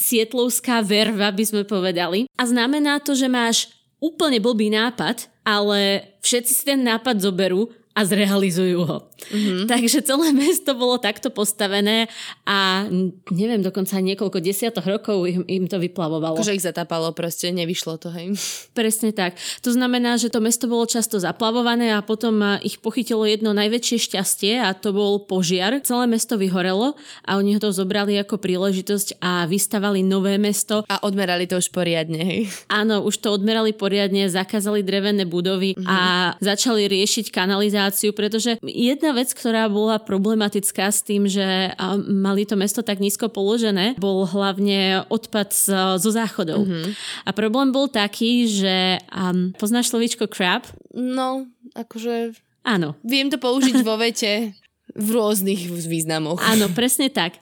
Sietlovská 0.00 0.86
verva 0.86 1.34
by 1.34 1.44
sme 1.44 1.62
povedali. 1.66 2.30
A 2.38 2.46
znamená 2.46 3.02
to, 3.02 3.18
že 3.18 3.26
máš 3.26 3.70
úplne 4.00 4.40
blbý 4.40 4.72
nápad, 4.72 5.28
ale 5.44 6.08
všetci 6.24 6.52
si 6.54 6.62
ten 6.64 6.80
nápad 6.80 7.20
zoberú 7.20 7.68
a 7.90 8.00
zrealizujú 8.06 8.80
ho. 8.86 9.09
Mm-hmm. 9.28 9.66
Takže 9.72 9.98
celé 10.06 10.30
mesto 10.30 10.78
bolo 10.78 11.02
takto 11.02 11.34
postavené 11.34 12.06
a 12.46 12.86
neviem, 13.34 13.58
dokonca 13.58 13.98
niekoľko 13.98 14.38
desiatok 14.38 14.86
rokov 14.86 15.26
im, 15.26 15.42
im 15.50 15.64
to 15.66 15.82
vyplavovalo. 15.82 16.38
Že 16.38 16.56
ich 16.56 16.64
zatápalo, 16.64 17.10
proste 17.10 17.50
nevyšlo 17.50 17.98
to, 17.98 18.14
hej. 18.14 18.38
Presne 18.78 19.10
tak. 19.10 19.34
To 19.66 19.74
znamená, 19.74 20.14
že 20.16 20.30
to 20.30 20.38
mesto 20.38 20.70
bolo 20.70 20.86
často 20.86 21.18
zaplavované 21.18 21.90
a 21.90 22.00
potom 22.06 22.62
ich 22.62 22.78
pochytilo 22.78 23.26
jedno 23.26 23.50
najväčšie 23.50 23.98
šťastie 23.98 24.62
a 24.62 24.70
to 24.72 24.94
bol 24.94 25.26
požiar. 25.26 25.74
Celé 25.82 26.06
mesto 26.06 26.38
vyhorelo 26.38 26.94
a 27.26 27.36
oni 27.36 27.58
ho 27.58 27.60
to 27.60 27.74
zobrali 27.74 28.14
ako 28.22 28.38
príležitosť 28.38 29.18
a 29.18 29.50
vystavali 29.50 30.06
nové 30.06 30.38
mesto. 30.38 30.86
A 30.86 31.02
odmerali 31.02 31.50
to 31.50 31.58
už 31.58 31.74
poriadne, 31.74 32.22
hej. 32.22 32.40
Áno, 32.70 33.02
už 33.02 33.18
to 33.18 33.34
odmerali 33.34 33.74
poriadne, 33.74 34.30
zakázali 34.30 34.86
drevené 34.86 35.26
budovy 35.26 35.74
mm-hmm. 35.74 35.88
a 35.88 35.98
začali 36.38 36.86
riešiť 36.86 37.34
kanalizáciu 37.34 38.12
pretože 38.20 38.60
jedna 38.60 39.09
vec, 39.12 39.30
ktorá 39.34 39.66
bola 39.70 39.98
problematická 39.98 40.90
s 40.90 41.04
tým, 41.04 41.26
že 41.26 41.74
mali 42.08 42.44
to 42.46 42.54
mesto 42.58 42.80
tak 42.80 42.98
nízko 42.98 43.28
položené, 43.28 43.98
bol 44.00 44.26
hlavne 44.26 45.06
odpad 45.08 45.50
zo 45.98 46.10
záchodov. 46.10 46.66
Mm-hmm. 46.66 46.86
A 47.26 47.30
problém 47.30 47.70
bol 47.74 47.86
taký, 47.90 48.46
že 48.50 49.00
um, 49.10 49.54
poznáš 49.56 49.92
slovíčko 49.92 50.30
crap? 50.30 50.66
No, 50.94 51.46
akože... 51.74 52.36
Áno. 52.66 52.98
Viem 53.00 53.32
to 53.32 53.40
použiť 53.40 53.82
vo 53.88 53.96
vete 53.96 54.52
v 54.94 55.08
rôznych 55.14 55.70
významoch. 55.70 56.42
Áno, 56.42 56.68
presne 56.74 57.08
tak. 57.08 57.38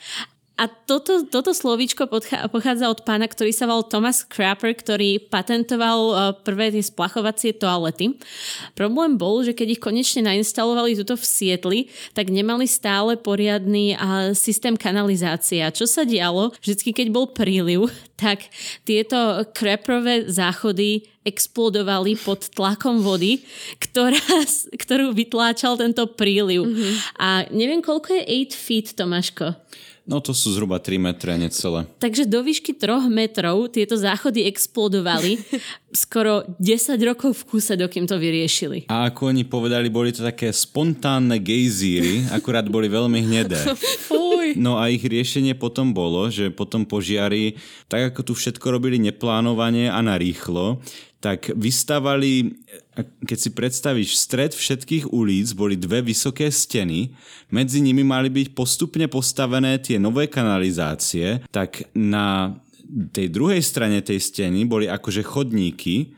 A 0.58 0.66
toto, 0.66 1.22
toto 1.22 1.54
slovíčko 1.54 2.10
pochádza 2.50 2.90
od 2.90 3.06
pána, 3.06 3.30
ktorý 3.30 3.54
sa 3.54 3.70
volal 3.70 3.86
Thomas 3.86 4.26
Crapper, 4.26 4.74
ktorý 4.74 5.22
patentoval 5.30 6.00
e, 6.02 6.14
prvé 6.42 6.74
tie 6.74 6.82
splachovacie 6.82 7.54
toalety. 7.54 8.18
Problém 8.74 9.14
bol, 9.14 9.46
že 9.46 9.54
keď 9.54 9.78
ich 9.78 9.82
konečne 9.82 10.26
nainstalovali 10.26 10.98
tuto 10.98 11.14
v 11.14 11.22
Sietli, 11.22 11.80
tak 12.10 12.34
nemali 12.34 12.66
stále 12.66 13.14
poriadny 13.14 13.94
systém 14.34 14.74
kanalizácie. 14.74 15.62
A 15.62 15.70
čo 15.70 15.86
sa 15.86 16.02
dialo? 16.02 16.50
Vždycky, 16.58 16.90
keď 16.90 17.06
bol 17.14 17.30
príliv, 17.30 17.86
tak 18.18 18.50
tieto 18.82 19.46
Crapperové 19.54 20.26
záchody 20.26 21.06
explodovali 21.22 22.18
pod 22.18 22.50
tlakom 22.50 22.98
vody, 22.98 23.46
ktorá, 23.78 24.18
ktorú 24.74 25.14
vytláčal 25.14 25.78
tento 25.78 26.08
príliv. 26.18 26.66
Mm-hmm. 26.66 26.92
A 27.20 27.28
neviem, 27.54 27.84
koľko 27.84 28.16
je 28.16 28.50
8 28.50 28.58
feet, 28.58 28.98
Tomáško? 28.98 29.54
No 30.08 30.24
to 30.24 30.32
sú 30.32 30.56
zhruba 30.56 30.80
3 30.80 30.96
metre, 30.96 31.36
necelé. 31.36 31.84
Takže 32.00 32.24
do 32.24 32.40
výšky 32.40 32.72
3 32.72 33.12
metrov 33.12 33.68
tieto 33.68 33.92
záchody 33.92 34.48
explodovali 34.48 35.36
skoro 35.92 36.48
10 36.56 36.96
rokov 37.04 37.44
v 37.44 37.46
kúse, 37.52 37.76
dokým 37.76 38.08
to 38.08 38.16
vyriešili. 38.16 38.88
A 38.88 39.12
ako 39.12 39.36
oni 39.36 39.44
povedali, 39.44 39.92
boli 39.92 40.08
to 40.08 40.24
také 40.24 40.48
spontánne 40.48 41.36
gejzíry, 41.36 42.24
akurát 42.32 42.64
boli 42.64 42.88
veľmi 42.88 43.20
hnedé. 43.20 43.60
No 44.56 44.80
a 44.80 44.88
ich 44.88 45.04
riešenie 45.04 45.52
potom 45.58 45.92
bolo, 45.92 46.30
že 46.32 46.48
potom 46.48 46.88
požiari, 46.88 47.58
tak 47.90 48.14
ako 48.14 48.20
tu 48.24 48.32
všetko 48.32 48.64
robili 48.72 48.96
neplánovane 48.96 49.92
a 49.92 50.00
narýchlo, 50.00 50.80
tak 51.18 51.50
vystavali, 51.50 52.62
keď 53.26 53.38
si 53.38 53.50
predstavíš, 53.50 54.10
stred 54.14 54.54
všetkých 54.54 55.10
ulic 55.10 55.50
boli 55.58 55.74
dve 55.74 55.98
vysoké 55.98 56.46
steny, 56.46 57.10
medzi 57.50 57.82
nimi 57.82 58.06
mali 58.06 58.30
byť 58.30 58.54
postupne 58.54 59.06
postavené 59.10 59.82
tie 59.82 59.98
nové 59.98 60.30
kanalizácie, 60.30 61.42
tak 61.50 61.90
na 61.98 62.54
tej 63.10 63.34
druhej 63.34 63.60
strane 63.60 63.98
tej 64.00 64.22
steny 64.22 64.64
boli 64.64 64.86
akože 64.86 65.26
chodníky 65.26 66.14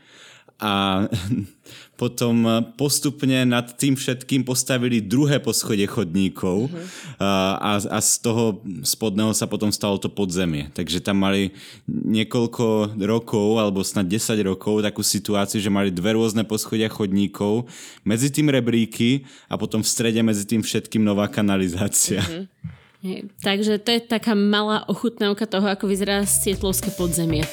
a 0.61 1.05
potom 2.01 2.65
postupne 2.81 3.45
nad 3.45 3.77
tým 3.77 3.93
všetkým 3.93 4.41
postavili 4.41 5.05
druhé 5.05 5.37
poschodie 5.37 5.85
chodníkov 5.85 6.65
uh-huh. 6.65 7.21
a, 7.21 7.77
a 7.77 7.97
z 8.01 8.25
toho 8.25 8.57
spodného 8.81 9.37
sa 9.37 9.45
potom 9.45 9.69
stalo 9.69 10.01
to 10.01 10.09
podzemie. 10.09 10.73
Takže 10.73 10.97
tam 10.97 11.21
mali 11.21 11.53
niekoľko 11.85 12.97
rokov, 13.05 13.61
alebo 13.61 13.85
snad 13.85 14.09
10 14.09 14.33
rokov 14.49 14.81
takú 14.81 15.05
situáciu, 15.05 15.61
že 15.61 15.69
mali 15.69 15.93
dve 15.93 16.17
rôzne 16.17 16.41
poschodia 16.41 16.89
chodníkov, 16.89 17.69
medzi 18.01 18.33
tým 18.33 18.49
rebríky 18.49 19.29
a 19.45 19.61
potom 19.61 19.85
v 19.85 19.91
strede 19.93 20.25
medzi 20.25 20.49
tým 20.49 20.65
všetkým 20.65 21.05
nová 21.05 21.29
kanalizácia. 21.29 22.25
Uh-huh. 22.25 23.29
takže 23.45 23.77
to 23.77 23.93
je 23.93 24.01
taká 24.01 24.33
malá 24.33 24.89
ochutnávka 24.89 25.45
toho, 25.45 25.69
ako 25.69 25.85
vyzerá 25.85 26.25
Sietlovské 26.25 26.89
podzemie. 26.97 27.45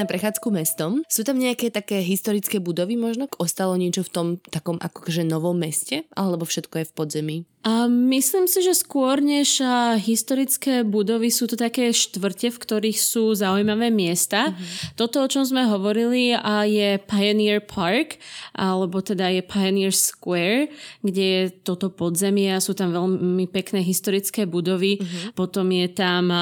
Na 0.00 0.08
prechádzku 0.08 0.48
mestom. 0.48 1.04
Sú 1.12 1.20
tam 1.28 1.36
nejaké 1.36 1.68
také 1.68 2.00
historické 2.00 2.56
budovy 2.56 2.96
možno? 2.96 3.28
Ostalo 3.36 3.76
niečo 3.76 4.00
v 4.00 4.10
tom 4.10 4.26
takom 4.40 4.80
akože 4.80 5.28
novom 5.28 5.60
meste? 5.60 6.08
Alebo 6.16 6.48
všetko 6.48 6.80
je 6.80 6.86
v 6.88 6.94
podzemí? 6.96 7.36
A 7.60 7.84
myslím 7.92 8.48
si, 8.48 8.64
že 8.64 8.72
skôr 8.72 9.20
než 9.20 9.60
historické 10.00 10.80
budovy 10.80 11.28
sú 11.28 11.44
to 11.44 11.60
také 11.60 11.92
štvrte, 11.92 12.56
v 12.56 12.56
ktorých 12.56 12.96
sú 12.96 13.36
zaujímavé 13.36 13.92
miesta. 13.92 14.48
Mm-hmm. 14.48 14.96
Toto, 14.96 15.20
o 15.20 15.28
čom 15.28 15.44
sme 15.44 15.68
hovorili, 15.68 16.32
a 16.32 16.64
je 16.64 16.96
Pioneer 17.04 17.60
Park, 17.60 18.16
alebo 18.56 19.04
teda 19.04 19.28
je 19.28 19.44
Pioneer 19.44 19.92
Square, 19.92 20.72
kde 21.04 21.24
je 21.28 21.42
toto 21.60 21.92
podzemie 21.92 22.48
a 22.48 22.64
sú 22.64 22.72
tam 22.72 22.96
veľmi 22.96 23.44
pekné 23.52 23.84
historické 23.84 24.48
budovy. 24.48 24.96
Mm-hmm. 24.96 25.36
Potom 25.36 25.68
je 25.68 25.88
tam, 25.92 26.32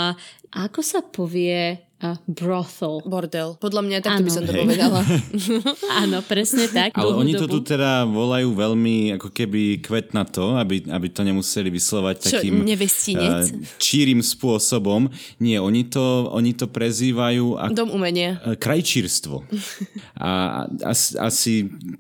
ako 0.55 0.81
sa 0.87 1.03
povie, 1.03 1.83
a 1.99 2.15
brothel. 2.31 3.03
Bordel. 3.03 3.59
Podľa 3.59 3.83
mňa 3.83 3.99
takto 3.99 4.23
by 4.23 4.31
som 4.31 4.47
to 4.47 4.55
Hej. 4.55 4.63
povedala. 4.63 5.03
Áno, 6.07 6.23
presne 6.23 6.71
tak. 6.71 6.95
Ale 6.95 7.11
oni 7.11 7.35
to 7.35 7.51
tu 7.51 7.59
teda 7.59 8.07
volajú 8.07 8.55
veľmi 8.55 9.19
ako 9.19 9.35
keby 9.35 9.83
kvet 9.83 10.15
na 10.15 10.23
to, 10.23 10.55
aby, 10.55 10.87
aby 10.87 11.07
to 11.11 11.27
nemuseli 11.27 11.67
vyslovať 11.75 12.17
Čo, 12.23 12.39
takým 12.39 12.63
uh, 12.63 13.43
čírim 13.83 14.23
spôsobom. 14.23 15.11
Nie, 15.43 15.59
oni 15.59 15.91
to, 15.91 16.31
oni 16.31 16.55
to 16.55 16.71
prezývajú 16.71 17.59
ako, 17.59 17.75
Dom 17.75 17.91
umenia. 17.91 18.39
Uh, 18.47 18.55
krajčírstvo. 18.55 19.43
A 20.23 20.31
asi, 20.87 21.19
asi 21.19 21.53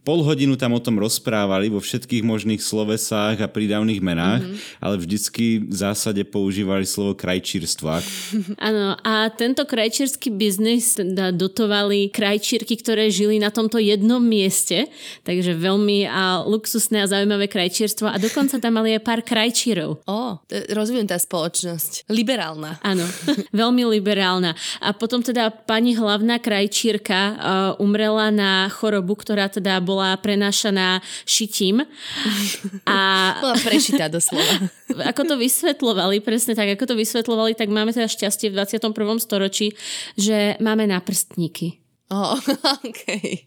pol 0.07 0.23
hodinu 0.23 0.55
tam 0.55 0.78
o 0.78 0.81
tom 0.83 1.02
rozprávali 1.02 1.75
vo 1.75 1.83
všetkých 1.83 2.23
možných 2.23 2.62
slovesách 2.62 3.43
a 3.43 3.50
prídavných 3.50 3.99
menách, 3.99 4.47
mm-hmm. 4.47 4.78
ale 4.78 4.95
vždycky 4.95 5.67
v 5.67 5.75
zásade 5.75 6.23
používali 6.23 6.87
slovo 6.87 7.19
krajčírstvo. 7.19 7.99
Áno, 8.62 8.95
a 9.02 9.26
tento 9.35 9.67
kraj 9.67 9.88
krajčírsky 9.88 10.28
biznis 10.28 11.00
dotovali 11.33 12.12
krajčírky, 12.12 12.76
ktoré 12.76 13.09
žili 13.09 13.40
na 13.40 13.49
tomto 13.49 13.80
jednom 13.80 14.21
mieste, 14.21 14.85
takže 15.25 15.57
veľmi 15.57 16.04
a 16.04 16.45
luxusné 16.45 17.00
a 17.00 17.09
zaujímavé 17.09 17.49
krajčírstvo 17.49 18.04
a 18.04 18.21
dokonca 18.21 18.61
tam 18.61 18.76
mali 18.76 19.00
aj 19.00 19.00
pár 19.00 19.25
krajčírov. 19.25 20.04
Ó, 20.04 20.45
rozvinutá 20.76 21.16
spoločnosť. 21.16 22.04
Liberálna. 22.12 22.76
Áno, 22.85 23.09
veľmi 23.64 23.88
liberálna. 23.97 24.52
A 24.85 24.92
potom 24.92 25.25
teda 25.25 25.49
pani 25.49 25.97
hlavná 25.97 26.37
krajčírka 26.37 27.16
uh, 27.16 27.37
umrela 27.80 28.28
na 28.28 28.68
chorobu, 28.68 29.16
ktorá 29.16 29.49
teda 29.49 29.80
bola 29.80 30.21
prenášaná 30.21 31.00
šitím. 31.25 31.80
A... 32.85 32.99
Bola 33.40 33.57
prešitá 33.64 34.12
doslova. 34.12 34.68
Ako 35.11 35.25
to 35.25 35.40
vysvetlovali, 35.40 36.21
presne 36.21 36.57
tak, 36.57 36.76
ako 36.76 36.85
to 36.88 36.95
vysvetlovali, 36.97 37.52
tak 37.52 37.68
máme 37.68 37.92
teda 37.92 38.09
šťastie 38.09 38.49
v 38.49 38.64
21. 38.64 38.92
storočí, 39.21 39.76
že 40.16 40.56
máme 40.61 40.87
náprstníky. 40.87 41.88
Oh, 42.08 42.40
okay. 42.88 43.44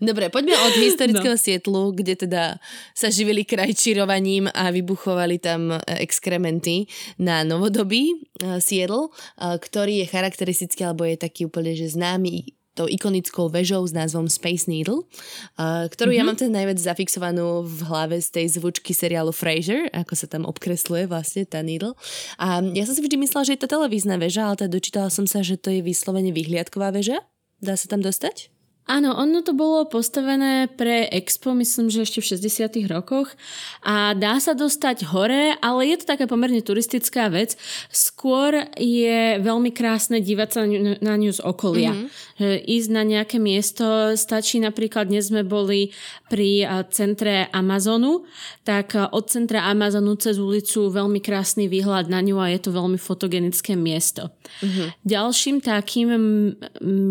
Dobre, 0.00 0.32
poďme 0.32 0.56
od 0.64 0.74
historického 0.80 1.36
no. 1.36 1.40
Sietlu, 1.40 1.92
kde 1.92 2.16
teda 2.24 2.56
sa 2.96 3.12
živili 3.12 3.44
krajčírovaním 3.44 4.48
a 4.48 4.72
vybuchovali 4.72 5.36
tam 5.36 5.76
exkrementy 5.84 6.88
na 7.20 7.44
novodobý 7.44 8.16
uh, 8.40 8.56
Sietl, 8.64 9.12
uh, 9.12 9.60
ktorý 9.60 10.00
je 10.00 10.06
charakteristický, 10.08 10.88
alebo 10.88 11.04
je 11.04 11.20
taký 11.20 11.44
úplne 11.44 11.76
že 11.76 11.92
známy 11.92 12.61
tou 12.72 12.86
ikonickou 12.88 13.48
vežou 13.52 13.84
s 13.84 13.92
názvom 13.92 14.28
Space 14.28 14.68
Needle, 14.68 15.04
uh, 15.04 15.88
ktorú 15.88 16.12
mm-hmm. 16.12 16.18
ja 16.18 16.22
mhm. 16.22 16.28
mám 16.28 16.38
teda 16.38 16.52
najviac 16.52 16.78
zafixovanú 16.78 17.64
v 17.64 17.80
hlave 17.88 18.16
z 18.20 18.28
tej 18.30 18.46
zvučky 18.60 18.92
seriálu 18.92 19.32
Frasier, 19.34 19.88
ako 19.90 20.14
sa 20.14 20.26
tam 20.28 20.44
obkresluje 20.44 21.08
vlastne 21.08 21.48
tá 21.48 21.64
Needle. 21.64 21.96
A 22.36 22.60
ja 22.60 22.84
som 22.84 22.94
si 22.94 23.02
vždy 23.02 23.16
myslela, 23.24 23.48
že 23.48 23.54
je 23.56 23.62
to 23.64 23.72
televízna 23.72 24.20
väža, 24.20 24.52
ale 24.52 24.60
teda 24.60 24.70
dočítala 24.76 25.08
som 25.08 25.24
sa, 25.24 25.40
že 25.40 25.56
to 25.56 25.72
je 25.72 25.80
vyslovene 25.80 26.30
vyhliadková 26.30 26.92
väža. 26.92 27.24
Dá 27.62 27.78
sa 27.78 27.88
tam 27.88 28.04
dostať? 28.04 28.51
Áno, 28.82 29.14
ono 29.14 29.46
to 29.46 29.54
bolo 29.54 29.86
postavené 29.86 30.66
pre 30.66 31.06
Expo, 31.06 31.54
myslím, 31.54 31.86
že 31.86 32.02
ešte 32.02 32.18
v 32.18 32.50
60 32.50 32.90
rokoch 32.90 33.30
a 33.78 34.10
dá 34.18 34.42
sa 34.42 34.58
dostať 34.58 35.06
hore, 35.06 35.54
ale 35.62 35.80
je 35.86 36.02
to 36.02 36.10
taká 36.10 36.26
pomerne 36.26 36.58
turistická 36.66 37.30
vec. 37.30 37.54
Skôr 37.94 38.66
je 38.74 39.38
veľmi 39.38 39.70
krásne 39.70 40.18
dívať 40.18 40.48
sa 40.50 40.66
na 40.98 41.14
ňu 41.14 41.30
z 41.30 41.40
okolia. 41.46 41.94
Mm-hmm. 41.94 42.66
Ísť 42.66 42.88
na 42.90 43.02
nejaké 43.06 43.38
miesto, 43.38 44.18
stačí 44.18 44.58
napríklad, 44.58 45.06
dnes 45.06 45.30
sme 45.30 45.46
boli 45.46 45.94
pri 46.26 46.66
centre 46.90 47.46
Amazonu, 47.54 48.26
tak 48.66 48.98
od 48.98 49.24
centra 49.30 49.70
Amazonu 49.70 50.18
cez 50.18 50.42
ulicu 50.42 50.90
veľmi 50.90 51.22
krásny 51.22 51.70
výhľad 51.70 52.10
na 52.10 52.18
ňu 52.18 52.34
a 52.42 52.50
je 52.50 52.58
to 52.58 52.74
veľmi 52.74 52.98
fotogenické 52.98 53.78
miesto. 53.78 54.34
Mm-hmm. 54.58 55.06
Ďalším 55.06 55.56
takým 55.62 56.08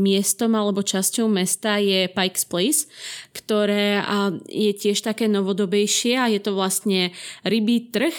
miestom 0.04 0.52
alebo 0.52 0.84
časťou 0.84 1.32
mesta 1.32 1.61
mesta 1.62 1.78
je 1.78 2.10
Pikes 2.10 2.50
Place, 2.50 2.90
ktoré 3.38 4.02
je 4.50 4.74
tiež 4.74 5.06
také 5.06 5.30
novodobejšie 5.30 6.18
a 6.18 6.26
je 6.26 6.42
to 6.42 6.58
vlastne 6.58 7.14
rybý 7.46 7.94
trh 7.94 8.18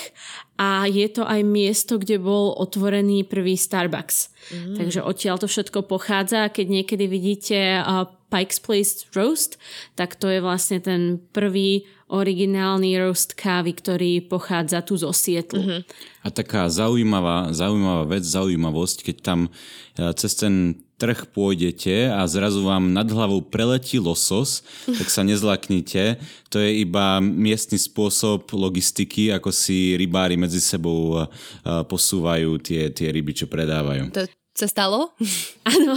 a 0.63 0.87
je 0.87 1.11
to 1.11 1.27
aj 1.27 1.43
miesto, 1.43 1.99
kde 1.99 2.23
bol 2.23 2.55
otvorený 2.55 3.27
prvý 3.27 3.59
Starbucks. 3.59 4.31
Mm. 4.55 4.79
Takže 4.79 5.03
odtiaľ 5.03 5.43
to 5.43 5.51
všetko 5.51 5.91
pochádza. 5.91 6.55
Keď 6.55 6.67
niekedy 6.71 7.11
vidíte 7.11 7.83
Pikes 8.31 8.63
Place 8.63 9.11
Roast, 9.11 9.59
tak 9.99 10.15
to 10.15 10.31
je 10.31 10.39
vlastne 10.39 10.79
ten 10.79 11.19
prvý 11.35 11.83
originálny 12.13 12.95
roast 13.01 13.35
kávy, 13.35 13.73
ktorý 13.73 14.13
pochádza 14.29 14.85
tu 14.85 15.01
zo 15.01 15.11
Sietlu. 15.17 15.65
Mm-hmm. 15.65 15.81
A 16.23 16.29
taká 16.29 16.69
zaujímavá, 16.69 17.57
zaujímavá 17.57 18.05
vec, 18.05 18.23
zaujímavosť, 18.23 18.99
keď 19.09 19.17
tam 19.25 19.41
uh, 19.49 20.13
cez 20.13 20.37
ten 20.37 20.85
trh 21.03 21.27
pôjdete 21.35 22.07
a 22.15 22.23
zrazu 22.31 22.63
vám 22.63 22.95
nad 22.95 23.11
hlavou 23.11 23.43
preletí 23.43 23.99
losos, 23.99 24.63
tak 24.87 25.11
sa 25.11 25.27
nezlaknite. 25.27 26.23
To 26.55 26.63
je 26.63 26.87
iba 26.87 27.19
miestny 27.19 27.75
spôsob 27.75 28.47
logistiky, 28.55 29.35
ako 29.35 29.51
si 29.51 29.99
rybári 29.99 30.39
medzi 30.39 30.63
sebou 30.63 31.27
posúvajú 31.67 32.63
tie, 32.63 32.95
tie 32.95 33.11
ryby, 33.11 33.35
čo 33.35 33.51
predávajú. 33.51 34.15
To, 34.15 34.23
sa 34.53 34.69
stalo? 34.69 35.17
Áno, 35.73 35.97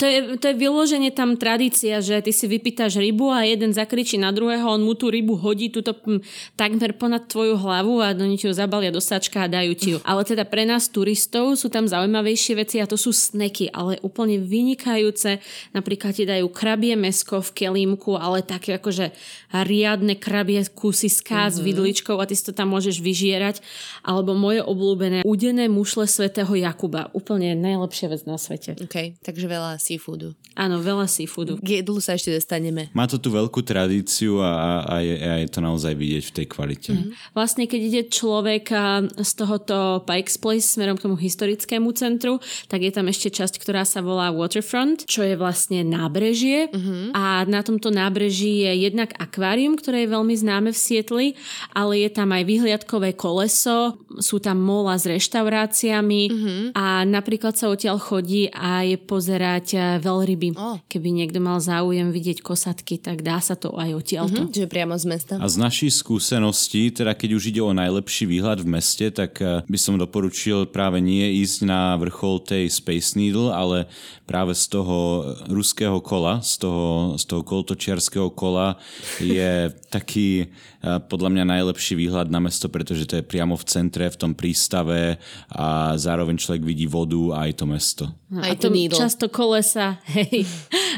to 0.00 0.04
je, 0.08 0.40
to 0.40 0.44
je 0.48 0.56
vyloženie 0.56 1.12
tam 1.12 1.36
tradícia, 1.36 2.00
že 2.00 2.24
ty 2.24 2.32
si 2.32 2.48
vypýtaš 2.48 2.96
rybu 2.96 3.28
a 3.28 3.44
jeden 3.44 3.76
zakričí 3.76 4.16
na 4.16 4.32
druhého, 4.32 4.64
on 4.64 4.80
mu 4.80 4.96
tú 4.96 5.12
rybu 5.12 5.36
hodí 5.36 5.68
túto 5.68 5.92
hm, 5.92 6.24
takmer 6.56 6.96
ponad 6.96 7.28
tvoju 7.28 7.60
hlavu 7.60 8.00
a 8.00 8.16
do 8.16 8.24
ti 8.24 8.48
ju 8.48 8.54
zabalia 8.56 8.88
do 8.88 9.04
sačka 9.04 9.44
a 9.44 9.52
dajú 9.52 9.72
ti 9.76 9.88
ju. 9.94 9.98
Ale 10.00 10.24
teda 10.24 10.48
pre 10.48 10.64
nás 10.64 10.88
turistov 10.88 11.60
sú 11.60 11.68
tam 11.68 11.84
zaujímavejšie 11.84 12.54
veci 12.56 12.76
a 12.80 12.88
to 12.88 12.96
sú 12.96 13.12
sneky, 13.12 13.68
ale 13.68 14.00
úplne 14.00 14.40
vynikajúce. 14.40 15.44
Napríklad 15.76 16.16
ti 16.16 16.24
dajú 16.24 16.48
krabie 16.48 16.96
mesko 16.96 17.44
v 17.44 17.50
kelímku, 17.52 18.16
ale 18.16 18.40
také 18.40 18.80
akože 18.80 19.12
riadne 19.52 20.16
krabie 20.16 20.64
kusy 20.72 21.12
mm-hmm. 21.12 21.52
s 21.52 21.56
mhm. 21.60 21.64
vidličkou 21.68 22.16
a 22.16 22.24
ty 22.24 22.32
si 22.32 22.48
to 22.48 22.56
tam 22.56 22.72
môžeš 22.72 23.04
vyžierať. 23.04 23.60
Alebo 24.00 24.32
moje 24.32 24.64
obľúbené 24.64 25.26
udené 25.28 25.68
mušle 25.68 26.08
svätého 26.08 26.50
Jakuba. 26.56 27.12
Úplne 27.12 27.52
ne 27.58 27.73
najlepšia 27.74 28.06
vec 28.08 28.22
na 28.24 28.38
svete. 28.38 28.78
OK, 28.78 29.18
takže 29.20 29.50
veľa 29.50 29.82
seafoodu. 29.82 30.38
Áno, 30.54 30.78
veľa 30.78 31.10
seafoodu. 31.10 31.58
K 31.58 31.82
jedlu 31.82 31.98
sa 31.98 32.14
ešte 32.14 32.30
dostaneme. 32.30 32.94
Má 32.94 33.10
to 33.10 33.18
tu 33.18 33.34
veľkú 33.34 33.58
tradíciu 33.66 34.38
a, 34.38 34.86
a, 34.86 34.96
je, 35.02 35.14
a 35.18 35.34
je 35.42 35.48
to 35.50 35.58
naozaj 35.58 35.98
vidieť 35.98 36.24
v 36.30 36.34
tej 36.38 36.46
kvalite. 36.46 36.90
Mm-hmm. 36.94 37.34
Vlastne, 37.34 37.66
keď 37.66 37.80
ide 37.82 38.02
človek 38.06 38.70
z 39.18 39.30
tohoto 39.34 40.06
Pikes 40.06 40.38
Place 40.38 40.78
smerom 40.78 40.94
k 40.94 41.10
tomu 41.10 41.18
historickému 41.18 41.90
centru, 41.98 42.38
tak 42.70 42.86
je 42.86 42.94
tam 42.94 43.10
ešte 43.10 43.34
časť, 43.34 43.58
ktorá 43.58 43.82
sa 43.82 43.98
volá 43.98 44.30
Waterfront, 44.30 45.10
čo 45.10 45.26
je 45.26 45.34
vlastne 45.34 45.82
nábrežie. 45.82 46.70
Mm-hmm. 46.70 47.18
A 47.18 47.42
na 47.50 47.66
tomto 47.66 47.90
nábreží 47.90 48.62
je 48.62 48.86
jednak 48.86 49.10
akvárium, 49.18 49.74
ktoré 49.74 50.06
je 50.06 50.14
veľmi 50.14 50.34
známe 50.38 50.70
v 50.70 50.78
Sietli, 50.78 51.28
ale 51.74 52.06
je 52.06 52.10
tam 52.14 52.30
aj 52.30 52.46
vyhliadkové 52.46 53.18
koleso, 53.18 53.98
sú 54.22 54.38
tam 54.38 54.62
mola 54.62 54.94
s 54.94 55.10
reštauráciami 55.10 56.22
mm-hmm. 56.30 56.60
a 56.78 57.02
napríklad 57.02 57.58
sa 57.58 57.63
odtiaľ 57.70 57.96
chodí 58.00 58.48
aj 58.52 59.06
pozerať 59.06 59.66
eh, 59.76 59.82
veľryby. 60.02 60.56
Oh. 60.56 60.80
Keby 60.88 61.08
niekto 61.12 61.38
mal 61.38 61.60
záujem 61.62 62.10
vidieť 62.10 62.40
kosatky, 62.44 63.00
tak 63.00 63.24
dá 63.24 63.38
sa 63.38 63.54
to 63.54 63.74
aj 63.76 63.94
odtiaľto. 63.94 64.44
Mm-hmm. 64.44 64.54
Čiže 64.54 64.68
priamo 64.68 64.94
z 64.96 65.06
mesta. 65.06 65.34
A 65.38 65.46
z 65.46 65.56
našich 65.60 65.94
skúseností, 65.94 66.90
teda 66.92 67.14
keď 67.14 67.30
už 67.36 67.54
ide 67.54 67.62
o 67.62 67.76
najlepší 67.76 68.28
výhľad 68.28 68.64
v 68.64 68.68
meste, 68.80 69.06
tak 69.08 69.38
eh, 69.40 69.62
by 69.64 69.78
som 69.78 70.00
doporučil 70.00 70.68
práve 70.68 70.98
nie 70.98 71.40
ísť 71.44 71.68
na 71.68 71.94
vrchol 71.96 72.42
tej 72.44 72.68
Space 72.68 73.14
Needle, 73.14 73.54
ale 73.54 73.86
práve 74.24 74.56
z 74.56 74.68
toho 74.72 75.24
ruského 75.48 76.00
kola, 76.00 76.40
z 76.40 76.64
toho, 76.64 77.14
z 77.20 77.24
toho 77.28 77.42
koltočiarského 77.44 78.32
kola 78.32 78.80
je 79.20 79.70
taký 79.96 80.48
eh, 80.48 80.98
podľa 81.06 81.30
mňa 81.30 81.44
najlepší 81.60 81.94
výhľad 81.96 82.28
na 82.32 82.40
mesto, 82.40 82.66
pretože 82.68 83.06
to 83.06 83.20
je 83.20 83.24
priamo 83.24 83.54
v 83.54 83.64
centre, 83.68 84.08
v 84.08 84.20
tom 84.20 84.32
prístave 84.32 85.20
a 85.52 85.94
zároveň 85.94 86.36
človek 86.40 86.62
vidí 86.64 86.86
vodu 86.88 87.40
a 87.40 87.48
aj 87.54 87.62
to 87.62 87.66
mesto. 87.70 88.04
Aj 88.34 88.50
a 88.52 88.58
to 88.58 88.66
mi 88.74 88.90
často 88.90 89.30
kolesa, 89.30 90.02
hej, 90.10 90.42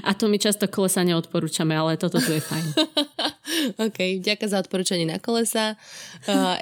a 0.01 0.17
to 0.17 0.33
my 0.33 0.41
často 0.41 0.65
kolesa 0.73 1.05
neodporúčame, 1.05 1.77
ale 1.77 2.01
toto 2.01 2.17
tu 2.17 2.33
je 2.33 2.41
fajn. 2.41 2.67
OK, 3.87 4.25
ďakujem 4.25 4.51
za 4.51 4.59
odporúčanie 4.65 5.05
na 5.05 5.21
kolesa. 5.21 5.77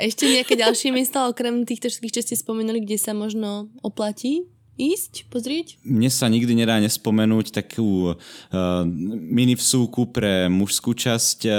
Ešte 0.02 0.26
nejaké 0.26 0.58
ďalšie 0.58 0.90
miesta, 0.90 1.30
okrem 1.30 1.62
týchto 1.62 1.86
všetkých, 1.86 2.14
čo 2.18 2.22
ste 2.26 2.34
spomenuli, 2.34 2.82
kde 2.82 2.98
sa 2.98 3.14
možno 3.14 3.70
oplatí 3.86 4.50
ísť, 4.74 5.30
pozrieť? 5.30 5.78
Mne 5.86 6.10
sa 6.10 6.26
nikdy 6.26 6.52
nedá 6.54 6.78
nespomenúť 6.82 7.54
takú 7.54 8.12
uh, 8.12 8.82
mini 9.20 9.54
vsúku 9.54 10.10
pre 10.10 10.50
mužskú 10.50 10.92
časť 10.92 11.38
uh, 11.46 11.54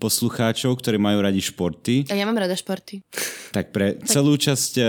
poslucháčov, 0.00 0.72
ktorí 0.80 0.96
majú 0.96 1.20
radi 1.20 1.44
športy. 1.44 2.08
A 2.08 2.16
ja 2.16 2.24
mám 2.24 2.40
rada 2.40 2.56
športy. 2.56 3.04
Tak 3.52 3.70
pre 3.70 4.00
celú 4.08 4.34
časť, 4.40 4.72
uh, 4.80 4.88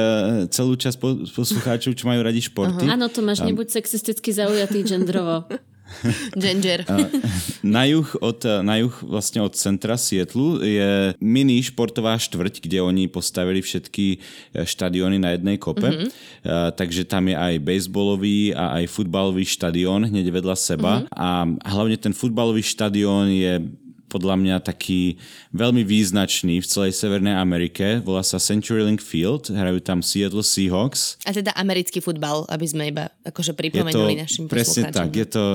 celú 0.49 0.79
časť 0.79 0.97
poslucháčov, 1.35 1.93
čo 1.93 2.07
majú 2.07 2.23
radi 2.23 2.39
športy. 2.39 2.87
Áno, 2.87 3.11
Tomáš, 3.11 3.43
um, 3.43 3.51
nebuď 3.51 3.75
sexisticky 3.75 4.31
zaujatý 4.31 4.87
gendrovo. 4.87 5.43
Ginger. 6.41 6.85
Na 7.63 7.85
juh, 7.85 8.09
od, 8.21 8.41
na 8.65 8.81
juh 8.81 8.95
vlastne 9.05 9.41
od 9.41 9.53
centra 9.53 9.95
Sietlu 9.97 10.61
je 10.61 11.13
mini 11.21 11.61
športová 11.61 12.17
štvrť, 12.17 12.61
kde 12.61 12.81
oni 12.81 13.05
postavili 13.07 13.61
všetky 13.61 14.05
e, 14.15 14.17
štadióny 14.65 15.17
na 15.21 15.37
jednej 15.37 15.57
kope. 15.61 15.87
Mm-hmm. 15.87 16.09
Takže 16.77 17.09
tam 17.09 17.29
je 17.29 17.35
aj 17.37 17.53
baseballový 17.61 18.53
a 18.53 18.81
aj 18.81 18.91
futbalový 18.91 19.45
štadión 19.45 20.05
hneď 20.05 20.29
vedľa 20.29 20.55
seba. 20.57 20.93
Mm-hmm. 21.01 21.15
A 21.15 21.27
hlavne 21.73 21.97
ten 21.97 22.13
futbalový 22.13 22.61
štadión 22.61 23.29
je 23.33 23.61
podľa 24.07 24.35
mňa 24.39 24.55
taký 24.63 25.17
veľmi 25.51 25.81
význačný 25.83 26.61
v 26.61 26.67
celej 26.67 26.95
Severnej 26.95 27.35
Amerike. 27.35 27.99
Volá 28.05 28.21
sa 28.21 28.39
CenturyLink 28.39 29.01
Field, 29.01 29.49
hrajú 29.49 29.81
tam 29.81 29.99
Seattle 30.05 30.45
Seahawks. 30.45 31.19
A 31.25 31.33
teda 31.33 31.51
americký 31.57 31.99
futbal, 31.99 32.45
aby 32.47 32.65
sme 32.65 32.89
iba 32.91 33.11
akože 33.25 33.57
pripomenuli 33.57 34.13
je 34.13 34.17
to, 34.17 34.23
našim 34.23 34.43
Presne 34.47 34.81
tak, 34.93 35.11
je 35.11 35.27
to, 35.27 35.45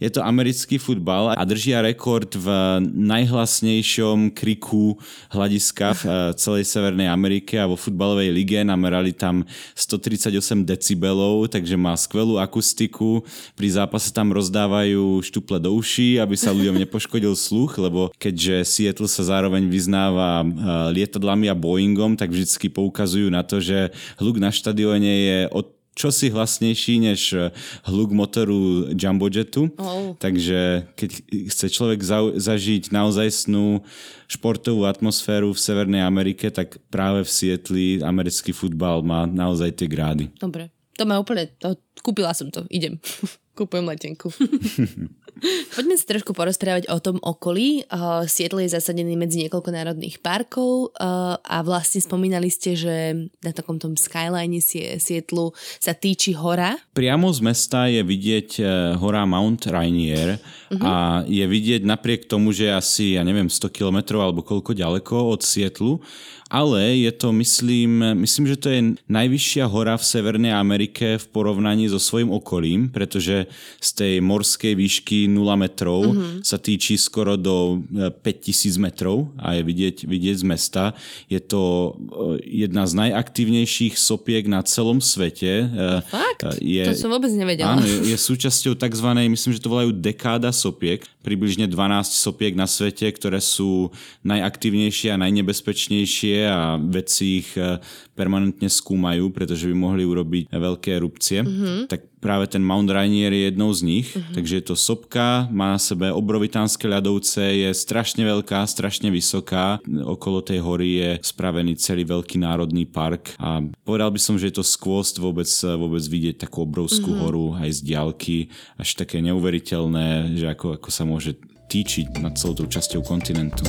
je 0.00 0.10
to 0.10 0.20
americký 0.24 0.80
futbal 0.80 1.34
a 1.36 1.42
držia 1.44 1.84
rekord 1.84 2.30
v 2.32 2.48
najhlasnejšom 2.96 4.32
kriku 4.32 4.96
hľadiska 5.30 5.86
v 5.98 6.02
eh, 6.02 6.12
celej 6.38 6.64
Severnej 6.66 7.08
Amerike 7.10 7.60
a 7.60 7.68
vo 7.68 7.76
futbalovej 7.78 8.30
lige 8.32 8.60
namerali 8.62 9.12
tam 9.14 9.44
138 9.74 10.64
decibelov, 10.64 11.50
takže 11.50 11.74
má 11.74 11.94
skvelú 11.98 12.38
akustiku. 12.38 13.22
Pri 13.54 13.68
zápase 13.74 14.10
tam 14.14 14.30
rozdávajú 14.30 15.22
štuple 15.22 15.58
do 15.58 15.74
uší, 15.74 16.22
aby 16.22 16.34
sa 16.38 16.54
ľuďom 16.54 16.78
nepoškodil 16.82 17.34
sluch, 17.34 17.76
lebo 17.78 17.97
keďže 18.16 18.62
Seattle 18.62 19.10
sa 19.10 19.26
zároveň 19.26 19.66
vyznáva 19.66 20.42
eh, 20.42 20.48
lietadlami 20.94 21.50
a 21.50 21.58
Boeingom, 21.58 22.14
tak 22.14 22.30
vždycky 22.30 22.70
poukazujú 22.70 23.26
na 23.28 23.42
to, 23.42 23.58
že 23.58 23.90
hluk 24.22 24.38
na 24.38 24.54
štadióne 24.54 25.12
je 25.26 25.38
od 25.50 25.78
čosi 25.98 26.30
hlasnejší 26.30 27.02
než 27.02 27.20
eh, 27.34 27.50
hluk 27.90 28.14
motoru 28.14 28.94
Jumbojetu. 28.94 29.74
Oh. 29.74 30.14
Takže 30.22 30.86
keď 30.94 31.10
chce 31.50 31.66
človek 31.66 32.00
za- 32.06 32.38
zažiť 32.38 32.94
naozaj 32.94 33.28
snú 33.34 33.82
športovú 34.30 34.86
atmosféru 34.86 35.50
v 35.50 35.58
Severnej 35.58 36.06
Amerike, 36.06 36.54
tak 36.54 36.78
práve 36.94 37.26
v 37.26 37.30
Sietli 37.34 37.86
americký 37.98 38.54
futbal 38.54 39.02
má 39.02 39.26
naozaj 39.26 39.74
tie 39.74 39.90
grády. 39.90 40.30
Dobre. 40.38 40.70
To 40.98 41.06
ma 41.06 41.18
úplne, 41.18 41.50
to, 41.58 41.78
kúpila 42.02 42.30
som 42.34 42.50
to, 42.54 42.62
idem. 42.70 43.02
Kúpujem 43.58 43.90
letenku. 43.90 44.30
Poďme 45.74 45.94
sa 45.94 46.04
trošku 46.10 46.34
porozprávať 46.34 46.90
o 46.90 46.98
tom 46.98 47.22
okolí. 47.22 47.86
Uh, 47.86 48.26
Sietl 48.26 48.58
je 48.64 48.74
zasadený 48.74 49.14
medzi 49.14 49.46
niekoľko 49.46 49.70
národných 49.70 50.18
parkov 50.18 50.90
uh, 50.98 51.38
a 51.38 51.62
vlastne 51.62 52.02
spomínali 52.02 52.50
ste, 52.50 52.74
že 52.74 52.94
na 53.42 53.54
takom 53.54 53.78
tom 53.78 53.94
skyline 53.94 54.58
Sietlu 54.62 55.54
sa 55.78 55.94
týči 55.94 56.34
hora. 56.34 56.74
Priamo 56.94 57.30
z 57.30 57.40
mesta 57.44 57.86
je 57.86 58.02
vidieť 58.02 58.48
uh, 58.58 58.68
hora 58.98 59.22
Mount 59.24 59.70
Rainier 59.70 60.38
uh-huh. 60.38 60.82
a 60.82 60.94
je 61.26 61.44
vidieť 61.46 61.86
napriek 61.86 62.26
tomu, 62.26 62.50
že 62.50 62.74
asi, 62.74 63.14
ja 63.14 63.22
neviem, 63.22 63.46
100 63.46 63.70
km 63.70 64.18
alebo 64.18 64.42
koľko 64.42 64.74
ďaleko 64.74 65.30
od 65.30 65.40
Sietlu, 65.46 66.02
ale 66.48 66.96
je 67.04 67.12
to, 67.12 67.28
myslím, 67.32 68.00
myslím, 68.24 68.48
že 68.48 68.56
to 68.56 68.68
je 68.72 68.80
najvyššia 69.04 69.68
hora 69.68 70.00
v 70.00 70.04
Severnej 70.04 70.56
Amerike 70.56 71.20
v 71.20 71.26
porovnaní 71.28 71.92
so 71.92 72.00
svojím 72.00 72.32
okolím, 72.32 72.88
pretože 72.88 73.44
z 73.76 73.90
tej 73.92 74.14
morskej 74.24 74.72
výšky 74.72 75.28
0 75.28 75.44
metrov 75.60 76.08
mm-hmm. 76.08 76.40
sa 76.40 76.56
týči 76.56 76.96
skoro 76.96 77.36
do 77.36 77.84
5000 77.92 78.64
e, 78.64 78.80
metrov 78.80 79.28
a 79.36 79.60
je 79.60 79.62
vidieť, 79.62 80.08
vidieť 80.08 80.36
z 80.40 80.44
mesta. 80.48 80.84
Je 81.28 81.36
to 81.36 81.92
e, 82.40 82.64
jedna 82.64 82.88
z 82.88 82.96
najaktívnejších 82.96 84.00
sopiek 84.00 84.48
na 84.48 84.64
celom 84.64 85.04
svete. 85.04 85.68
E, 85.68 86.00
Fakt? 86.08 86.64
Je, 86.64 86.80
to 86.80 86.96
som 86.96 87.12
vôbec 87.12 87.28
nevedela. 87.36 87.76
Áno, 87.76 87.84
je, 87.84 88.08
je 88.08 88.16
súčasťou 88.16 88.72
tzv. 88.72 89.08
myslím, 89.28 89.52
že 89.52 89.60
to 89.60 89.68
volajú 89.68 89.92
dekáda 89.92 90.48
sopiek. 90.56 91.04
Približne 91.20 91.68
12 91.68 92.08
sopiek 92.08 92.56
na 92.56 92.64
svete, 92.64 93.04
ktoré 93.12 93.36
sú 93.44 93.92
najaktívnejšie 94.24 95.12
a 95.12 95.20
najnebezpečnejšie 95.20 96.37
a 96.46 96.78
vedci 96.78 97.42
ich 97.42 97.50
e, 97.58 97.82
permanentne 98.18 98.66
skúmajú, 98.66 99.30
pretože 99.30 99.70
by 99.70 99.74
mohli 99.74 100.02
urobiť 100.02 100.50
veľké 100.50 100.98
erupcie. 100.98 101.46
Mm-hmm. 101.46 101.86
Tak 101.86 102.00
práve 102.18 102.50
ten 102.50 102.62
Mount 102.62 102.90
Rainier 102.90 103.30
je 103.30 103.46
jednou 103.48 103.70
z 103.70 103.80
nich. 103.86 104.08
Mm-hmm. 104.10 104.34
Takže 104.34 104.54
je 104.58 104.64
to 104.66 104.74
sopka, 104.74 105.46
má 105.54 105.74
na 105.74 105.80
sebe 105.80 106.10
obrovitánske 106.10 106.90
ľadovce, 106.90 107.40
je 107.40 107.70
strašne 107.70 108.26
veľká, 108.26 108.66
strašne 108.66 109.08
vysoká. 109.14 109.78
Okolo 109.86 110.42
tej 110.42 110.58
hory 110.58 110.88
je 110.98 111.10
spravený 111.22 111.78
celý 111.78 112.02
veľký 112.02 112.42
národný 112.42 112.84
park 112.84 113.38
a 113.38 113.62
povedal 113.86 114.10
by 114.10 114.20
som, 114.20 114.34
že 114.34 114.50
je 114.50 114.58
to 114.58 114.66
skôst 114.66 115.22
vôbec, 115.22 115.48
vôbec 115.78 116.02
vidieť 116.02 116.42
takú 116.42 116.66
obrovskú 116.66 117.14
mm-hmm. 117.14 117.24
horu 117.24 117.46
aj 117.62 117.70
z 117.70 117.80
diálky, 117.86 118.38
až 118.74 118.98
také 118.98 119.22
neuveriteľné, 119.22 120.34
že 120.34 120.46
ako, 120.50 120.82
ako 120.82 120.90
sa 120.90 121.06
môže 121.06 121.38
týčiť 121.68 122.18
nad 122.24 122.34
celou 122.34 122.64
tou 122.64 122.66
časťou 122.66 123.04
kontinentu. 123.04 123.68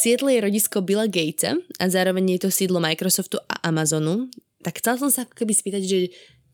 Seattle 0.00 0.32
je 0.32 0.40
rodisko 0.40 0.80
Billa 0.80 1.04
Gatesa 1.04 1.60
a 1.76 1.84
zároveň 1.84 2.40
je 2.40 2.48
to 2.48 2.50
sídlo 2.50 2.80
Microsoftu 2.80 3.36
a 3.44 3.68
Amazonu. 3.68 4.32
Tak 4.64 4.80
chcel 4.80 4.96
som 4.96 5.12
sa 5.12 5.28
keby 5.28 5.52
spýtať, 5.52 5.82
že 5.84 6.08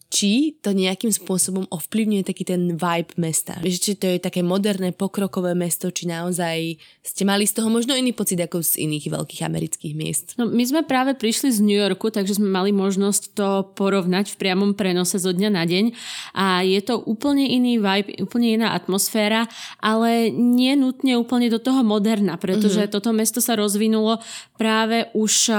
či 0.07 0.55
to 0.62 0.71
nejakým 0.71 1.11
spôsobom 1.11 1.66
ovplyvňuje 1.66 2.23
taký 2.23 2.47
ten 2.47 2.79
vibe 2.79 3.12
mesta. 3.19 3.59
Vieš, 3.59 3.79
či 3.83 3.92
to 3.99 4.07
je 4.07 4.23
také 4.23 4.47
moderné, 4.47 4.95
pokrokové 4.95 5.59
mesto, 5.59 5.90
či 5.90 6.07
naozaj 6.07 6.79
ste 7.03 7.23
mali 7.27 7.42
z 7.42 7.59
toho 7.59 7.66
možno 7.66 7.99
iný 7.99 8.14
pocit 8.14 8.38
ako 8.38 8.62
z 8.62 8.87
iných 8.87 9.11
veľkých 9.11 9.42
amerických 9.42 9.95
miest. 9.99 10.27
No, 10.38 10.47
my 10.47 10.62
sme 10.62 10.87
práve 10.87 11.19
prišli 11.19 11.51
z 11.51 11.59
New 11.59 11.75
Yorku, 11.75 12.14
takže 12.14 12.38
sme 12.38 12.47
mali 12.47 12.71
možnosť 12.71 13.23
to 13.35 13.49
porovnať 13.75 14.31
v 14.31 14.38
priamom 14.38 14.79
prenose 14.79 15.19
zo 15.19 15.35
dňa 15.35 15.51
na 15.51 15.66
deň 15.66 15.85
a 16.38 16.62
je 16.62 16.81
to 16.87 17.03
úplne 17.03 17.42
iný 17.42 17.83
vibe, 17.83 18.23
úplne 18.23 18.62
iná 18.62 18.79
atmosféra, 18.79 19.51
ale 19.83 20.31
nie 20.31 20.79
nutne 20.79 21.19
úplne 21.19 21.51
do 21.51 21.59
toho 21.59 21.83
moderna, 21.83 22.38
pretože 22.38 22.87
mm-hmm. 22.87 22.95
toto 22.95 23.11
mesto 23.11 23.42
sa 23.42 23.59
rozvinulo 23.59 24.23
práve 24.55 25.11
už 25.19 25.51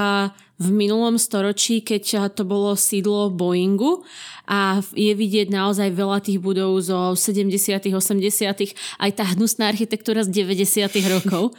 v 0.58 0.68
minulom 0.74 1.22
storočí, 1.22 1.86
keď 1.86 2.34
to 2.34 2.42
bolo 2.42 2.74
sídlo 2.74 3.30
Boeingu 3.30 4.02
a 4.48 4.80
je 4.96 5.12
vidieť 5.12 5.52
naozaj 5.52 5.92
veľa 5.92 6.24
tých 6.24 6.40
budov 6.40 6.80
zo 6.80 7.14
70 7.14 7.92
80 7.92 8.74
aj 8.98 9.12
tá 9.12 9.24
hnusná 9.36 9.68
architektúra 9.68 10.24
z 10.24 10.48
90 10.48 10.88
rokov. 11.12 11.52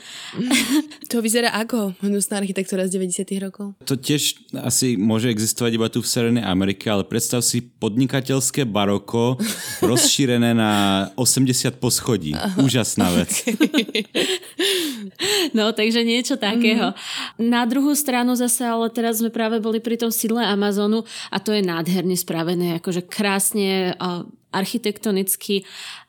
to 1.12 1.20
vyzerá 1.20 1.52
ako 1.60 1.92
hnusná 2.00 2.40
architektúra 2.40 2.88
z 2.88 2.96
90 2.96 3.28
rokov? 3.44 3.76
To 3.84 3.94
tiež 3.94 4.40
asi 4.64 4.96
môže 4.96 5.28
existovať 5.28 5.72
iba 5.76 5.92
tu 5.92 6.00
v 6.00 6.08
Severnej 6.08 6.44
Amerike, 6.48 6.88
ale 6.88 7.04
predstav 7.04 7.44
si 7.44 7.60
podnikateľské 7.60 8.64
baroko 8.64 9.36
rozšírené 9.84 10.56
na 10.56 10.72
80 11.20 11.76
poschodí. 11.76 12.32
Úžasná 12.56 13.12
vec. 13.12 13.44
no, 15.58 15.76
takže 15.76 16.08
niečo 16.08 16.40
takého. 16.40 16.96
Mm. 17.36 17.52
Na 17.52 17.68
druhú 17.68 17.92
stranu 17.92 18.32
zase, 18.32 18.64
ale 18.64 18.87
teraz 18.90 19.20
sme 19.20 19.32
práve 19.32 19.62
boli 19.62 19.78
pri 19.78 20.00
tom 20.00 20.12
sídle 20.12 20.42
Amazonu 20.44 21.04
a 21.32 21.36
to 21.38 21.52
je 21.52 21.62
nádherne 21.62 22.16
spravené 22.16 22.80
akože 22.80 23.06
krásne 23.06 23.94
architektonicky 24.48 25.68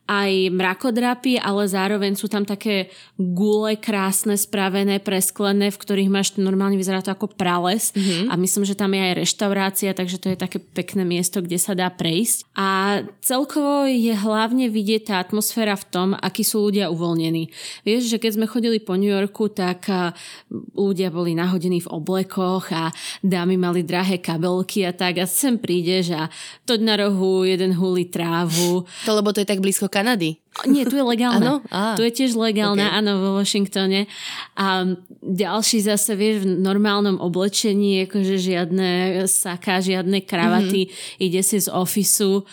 aj 0.09 0.49
mrakodrapy, 0.49 1.37
ale 1.37 1.69
zároveň 1.69 2.17
sú 2.17 2.25
tam 2.25 2.41
také 2.41 2.89
gule 3.13 3.77
krásne, 3.77 4.33
spravené, 4.33 4.97
presklené, 4.97 5.69
v 5.69 5.77
ktorých 5.77 6.09
máš 6.09 6.33
normálne 6.41 6.81
vyzerá 6.81 7.05
to 7.05 7.13
ako 7.13 7.29
prales 7.29 7.93
mm-hmm. 7.93 8.33
a 8.33 8.33
myslím, 8.33 8.65
že 8.65 8.73
tam 8.73 8.89
je 8.89 9.05
aj 9.05 9.13
reštaurácia, 9.21 9.93
takže 9.93 10.17
to 10.17 10.33
je 10.33 10.37
také 10.41 10.57
pekné 10.57 11.05
miesto, 11.05 11.45
kde 11.45 11.61
sa 11.61 11.77
dá 11.77 11.93
prejsť. 11.93 12.49
A 12.57 13.01
celkovo 13.21 13.85
je 13.85 14.17
hlavne 14.17 14.65
vidieť 14.73 15.13
tá 15.13 15.15
atmosféra 15.21 15.77
v 15.77 15.85
tom, 15.93 16.07
akí 16.17 16.41
sú 16.41 16.65
ľudia 16.65 16.89
uvoľnení. 16.89 17.53
Vieš, 17.85 18.09
že 18.09 18.17
keď 18.17 18.31
sme 18.41 18.49
chodili 18.49 18.81
po 18.81 18.97
New 18.97 19.13
Yorku, 19.13 19.53
tak 19.53 19.85
ľudia 20.73 21.13
boli 21.13 21.37
nahodení 21.37 21.85
v 21.85 21.91
oblekoch 21.93 22.73
a 22.73 22.89
dámy 23.21 23.61
mali 23.61 23.85
drahé 23.85 24.17
kabelky 24.17 24.89
a 24.89 24.91
tak 24.95 25.21
a 25.21 25.29
sem 25.29 25.61
prídeš 25.61 26.17
a 26.17 26.33
toď 26.65 26.79
na 26.81 26.95
rohu 26.97 27.45
jeden 27.45 27.77
hulí 27.77 28.09
trávu. 28.09 28.89
To 29.05 29.11
lebo 29.13 29.29
to 29.29 29.45
je 29.45 29.49
tak 29.49 29.61
blízko 29.61 29.91
Kanady. 29.99 30.39
Nie, 30.67 30.83
tu 30.83 30.99
je 30.99 31.05
legálne. 31.05 31.63
Ano? 31.69 31.95
Tu 31.95 32.03
je 32.03 32.11
tiež 32.11 32.35
legálne, 32.35 32.83
okay. 32.83 32.97
áno, 32.99 33.11
vo 33.21 33.29
Washingtone. 33.39 34.09
A 34.59 34.83
ďalší 35.23 35.85
zase, 35.85 36.17
vieš, 36.19 36.43
v 36.43 36.59
normálnom 36.59 37.21
oblečení, 37.21 38.09
akože 38.09 38.35
žiadne 38.35 38.89
saka, 39.29 39.79
žiadne 39.79 40.25
kravaty, 40.25 40.89
mm-hmm. 40.89 41.23
ide 41.23 41.41
si 41.45 41.61
z 41.61 41.71
ofisu, 41.71 42.43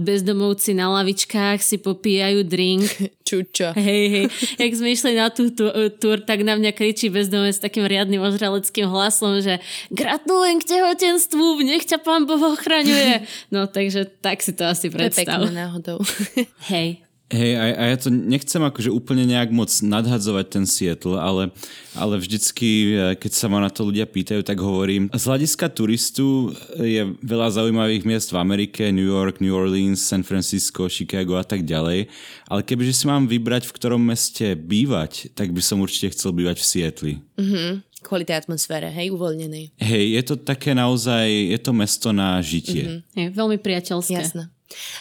bezdomovci 0.00 0.74
na 0.74 0.90
lavičkách 0.90 1.62
si 1.62 1.78
popíjajú 1.78 2.42
drink. 2.46 2.88
Čučo. 3.28 3.72
Hej, 3.72 4.04
hej. 4.12 4.26
Jak 4.60 4.72
sme 4.76 4.88
išli 4.92 5.16
na 5.16 5.32
tú 5.32 5.48
túr, 5.96 6.20
tak 6.28 6.44
na 6.44 6.60
mňa 6.60 6.76
kričí 6.76 7.08
bezdomovec 7.08 7.56
s 7.56 7.64
takým 7.64 7.88
riadnym 7.88 8.20
ozreleckým 8.20 8.84
hlasom, 8.84 9.40
že 9.40 9.64
gratulujem 9.88 10.60
k 10.60 10.76
tehotenstvu, 10.76 11.64
nech 11.64 11.88
ťa 11.88 12.04
pán 12.04 12.28
Boh 12.28 12.52
ochraňuje. 12.52 13.24
No, 13.48 13.64
takže 13.64 14.12
tak 14.20 14.44
si 14.44 14.52
to 14.52 14.68
asi 14.68 14.92
predstav. 14.92 15.40
To 15.40 15.48
je 15.48 15.48
pekné 15.48 15.52
náhodou. 15.56 15.98
Hej. 16.72 17.04
Hej, 17.32 17.56
a, 17.56 17.64
a 17.80 17.84
ja 17.88 17.96
to 17.96 18.12
nechcem 18.12 18.60
akože 18.60 18.92
úplne 18.92 19.24
nejak 19.24 19.48
moc 19.48 19.72
nadhadzovať 19.72 20.46
ten 20.60 20.64
Seattle, 20.68 21.16
ale, 21.16 21.48
ale 21.96 22.20
vždycky, 22.20 22.70
e, 22.92 23.16
keď 23.16 23.32
sa 23.32 23.48
ma 23.48 23.64
na 23.64 23.72
to 23.72 23.88
ľudia 23.88 24.04
pýtajú, 24.04 24.44
tak 24.44 24.60
hovorím, 24.60 25.08
z 25.08 25.24
hľadiska 25.24 25.72
turistu 25.72 26.52
je 26.76 27.16
veľa 27.24 27.48
zaujímavých 27.56 28.04
miest 28.04 28.28
v 28.28 28.38
Amerike, 28.44 28.92
New 28.92 29.08
York, 29.08 29.40
New 29.40 29.56
Orleans, 29.56 30.04
San 30.04 30.20
Francisco, 30.20 30.84
Chicago 30.86 31.40
a 31.40 31.48
tak 31.48 31.64
ďalej, 31.64 32.12
ale 32.44 32.60
kebyže 32.60 32.92
si 32.92 33.04
mám 33.08 33.24
vybrať, 33.24 33.66
v 33.66 33.76
ktorom 33.82 34.04
meste 34.04 34.52
bývať, 34.52 35.32
tak 35.32 35.50
by 35.56 35.64
som 35.64 35.80
určite 35.80 36.12
chcel 36.12 36.36
bývať 36.36 36.60
v 36.60 36.68
Seattle. 36.68 37.14
Mm-hmm. 37.40 37.68
Kvôli 38.04 38.28
tej 38.28 38.36
atmosfére, 38.36 38.92
hej, 38.92 39.08
uvoľnenej. 39.16 39.80
Hej, 39.80 40.04
je 40.12 40.22
to 40.28 40.34
také 40.36 40.76
naozaj, 40.76 41.24
je 41.24 41.56
to 41.56 41.72
mesto 41.72 42.12
na 42.12 42.36
žitie. 42.44 43.00
Mm-hmm. 43.00 43.16
Je, 43.16 43.24
veľmi 43.32 43.58
priateľské. 43.58 44.22
Jasné. 44.22 44.53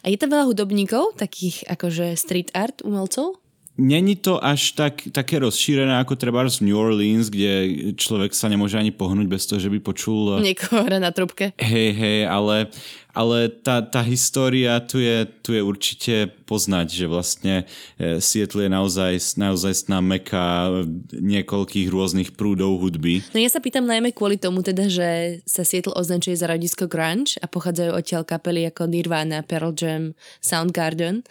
A 0.03 0.11
je 0.11 0.17
tam 0.19 0.29
veľa 0.33 0.49
hudobníkov, 0.49 1.15
takých 1.15 1.63
akože 1.67 2.13
street 2.19 2.51
art 2.53 2.83
umelcov? 2.83 3.43
Není 3.73 4.21
to 4.21 4.37
až 4.37 4.77
tak, 4.77 5.01
také 5.09 5.41
rozšírené 5.41 5.97
ako 5.97 6.13
treba 6.13 6.45
v 6.45 6.61
New 6.61 6.77
Orleans, 6.77 7.33
kde 7.33 7.53
človek 7.97 8.29
sa 8.37 8.45
nemôže 8.45 8.77
ani 8.77 8.93
pohnúť 8.93 9.25
bez 9.25 9.49
toho, 9.49 9.57
že 9.57 9.73
by 9.73 9.81
počul... 9.81 10.37
Niekoho 10.45 10.85
hra 10.85 11.01
na 11.01 11.09
trubke. 11.09 11.57
Hej, 11.57 11.89
hej, 11.97 12.19
ale, 12.29 12.69
ale 13.13 13.49
tá, 13.61 13.85
tá 13.85 14.01
história 14.01 14.81
tu 14.81 14.97
je, 14.97 15.29
tu 15.45 15.53
je 15.53 15.61
určite 15.61 16.33
poznať, 16.49 16.87
že 16.89 17.05
vlastne 17.05 17.55
e, 18.01 18.17
Seattle 18.17 18.65
je 18.65 18.71
naozaj, 18.73 19.13
naozaj 19.37 19.85
sná 19.85 20.01
meka 20.01 20.69
niekoľkých 21.13 21.87
rôznych 21.93 22.29
prúdov 22.33 22.81
hudby. 22.81 23.21
No 23.31 23.39
ja 23.39 23.53
sa 23.53 23.61
pýtam 23.61 23.85
najmä 23.85 24.17
kvôli 24.17 24.41
tomu 24.41 24.65
teda, 24.65 24.89
že 24.89 25.39
sa 25.45 25.61
Seattle 25.61 25.93
označuje 25.93 26.33
za 26.33 26.49
rodisko 26.49 26.89
grunge 26.89 27.37
a 27.37 27.45
pochádzajú 27.45 27.93
odtiaľ 27.93 28.25
kapely 28.25 28.65
ako 28.65 28.89
Nirvana, 28.89 29.45
Pearl 29.45 29.77
Jam, 29.77 30.17
Soundgarden. 30.41 31.21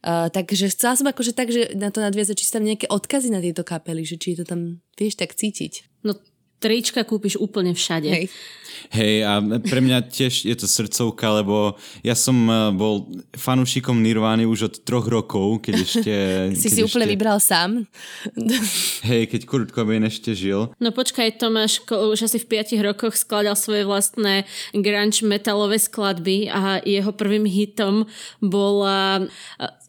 Uh, 0.00 0.32
takže 0.32 0.72
chcela 0.72 0.96
som 0.96 1.08
akože 1.08 1.36
tak, 1.36 1.52
že 1.52 1.76
na 1.76 1.92
to 1.92 2.00
nadviazať, 2.00 2.40
či 2.40 2.48
sú 2.48 2.56
tam 2.56 2.64
nejaké 2.64 2.88
odkazy 2.88 3.28
na 3.28 3.44
tieto 3.44 3.60
kapely, 3.64 4.04
že 4.04 4.16
či 4.16 4.32
je 4.32 4.44
to 4.44 4.46
tam, 4.48 4.80
vieš, 4.96 5.20
tak 5.20 5.36
cítiť. 5.36 5.88
No 6.04 6.16
trička 6.60 7.02
kúpiš 7.02 7.40
úplne 7.40 7.72
všade. 7.72 8.10
Hej. 8.12 8.26
Hej, 8.90 9.22
a 9.22 9.38
pre 9.60 9.78
mňa 9.84 10.08
tiež 10.08 10.48
je 10.48 10.56
to 10.56 10.64
srdcovka, 10.64 11.42
lebo 11.42 11.76
ja 12.00 12.16
som 12.16 12.34
e, 12.48 12.74
bol 12.74 13.06
fanúšikom 13.36 14.00
Nirvány 14.00 14.48
už 14.48 14.60
od 14.66 14.74
troch 14.82 15.06
rokov, 15.06 15.62
keď 15.62 15.74
ešte... 15.86 16.14
si 16.56 16.66
keď 16.66 16.72
si 16.74 16.82
úplne 16.82 17.06
ešte... 17.06 17.14
vybral 17.14 17.38
sám. 17.38 17.70
Hej, 19.06 19.30
keď 19.30 19.40
Kurt 19.46 19.70
Cobain 19.70 20.02
ešte 20.02 20.32
žil. 20.32 20.72
No 20.82 20.90
počkaj, 20.90 21.38
Tomáš 21.38 21.84
už 21.86 22.26
asi 22.26 22.38
v 22.40 22.46
5 22.62 22.80
rokoch 22.82 23.14
skladal 23.14 23.54
svoje 23.54 23.84
vlastné 23.84 24.48
grunge 24.74 25.22
metalové 25.22 25.78
skladby 25.78 26.50
a 26.50 26.80
jeho 26.82 27.12
prvým 27.14 27.44
hitom 27.46 28.08
bola... 28.42 29.28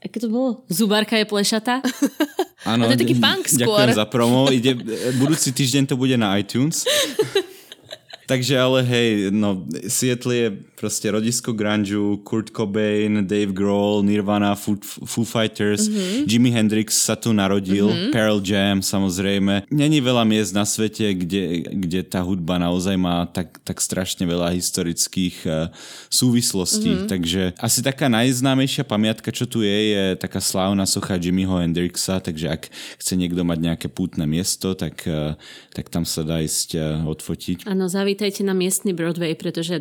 Aké 0.01 0.17
to 0.17 0.29
bolo? 0.29 0.65
Zubárka 0.69 1.17
je 1.17 1.25
plešata? 1.29 1.81
Áno, 2.65 2.85
to 2.85 2.93
je 2.93 3.01
taký 3.01 3.17
punk 3.17 3.43
skôr. 3.57 3.89
Ďakujem 3.89 3.97
za 3.97 4.07
promo. 4.07 4.49
Ide, 4.53 4.77
budúci 5.17 5.49
týždeň 5.49 5.89
to 5.89 5.95
bude 5.97 6.13
na 6.17 6.37
iTunes. 6.37 6.85
Takže 8.31 8.55
ale 8.55 8.79
hej, 8.87 9.27
no 9.33 9.67
Seattle 9.91 10.31
je 10.31 10.47
proste 10.81 11.13
rodisko 11.13 11.53
grunge, 11.53 11.93
Kurt 12.25 12.49
Cobain, 12.49 13.21
Dave 13.21 13.53
Grohl, 13.53 14.01
Nirvana, 14.01 14.57
Foo, 14.57 14.81
Foo 14.81 15.21
Fighters, 15.21 15.85
mm-hmm. 15.85 16.25
Jimi 16.25 16.49
Hendrix 16.49 16.97
sa 16.97 17.13
tu 17.13 17.29
narodil, 17.29 17.85
mm-hmm. 17.85 18.09
Pearl 18.09 18.41
Jam 18.41 18.81
samozrejme. 18.81 19.69
Není 19.69 20.01
veľa 20.01 20.25
miest 20.25 20.57
na 20.57 20.65
svete, 20.65 21.13
kde, 21.13 21.69
kde 21.69 22.01
tá 22.01 22.25
hudba 22.25 22.57
naozaj 22.57 22.97
má 22.97 23.29
tak, 23.29 23.61
tak 23.61 23.77
strašne 23.77 24.25
veľa 24.25 24.49
historických 24.57 25.37
uh, 25.45 25.69
súvislostí. 26.09 26.97
Mm-hmm. 26.97 27.11
Takže 27.13 27.41
asi 27.61 27.85
taká 27.85 28.09
najznámejšia 28.09 28.81
pamiatka, 28.81 29.29
čo 29.29 29.45
tu 29.45 29.61
je, 29.61 29.77
je 29.93 30.03
taká 30.17 30.41
slávna 30.41 30.89
socha 30.89 31.21
Jimmyho 31.21 31.61
Hendrixa, 31.61 32.17
takže 32.17 32.49
ak 32.49 32.73
chce 32.97 33.13
niekto 33.13 33.45
mať 33.45 33.59
nejaké 33.61 33.87
pútne 33.91 34.25
miesto, 34.25 34.73
tak, 34.73 35.05
uh, 35.05 35.37
tak 35.77 35.93
tam 35.93 36.09
sa 36.09 36.25
dá 36.25 36.41
ísť 36.41 36.69
uh, 36.73 37.05
odfotiť. 37.05 37.69
Áno, 37.69 37.85
zavítajte 37.85 38.41
na 38.41 38.57
miestny 38.57 38.97
Broadway, 38.97 39.37
pretože 39.37 39.77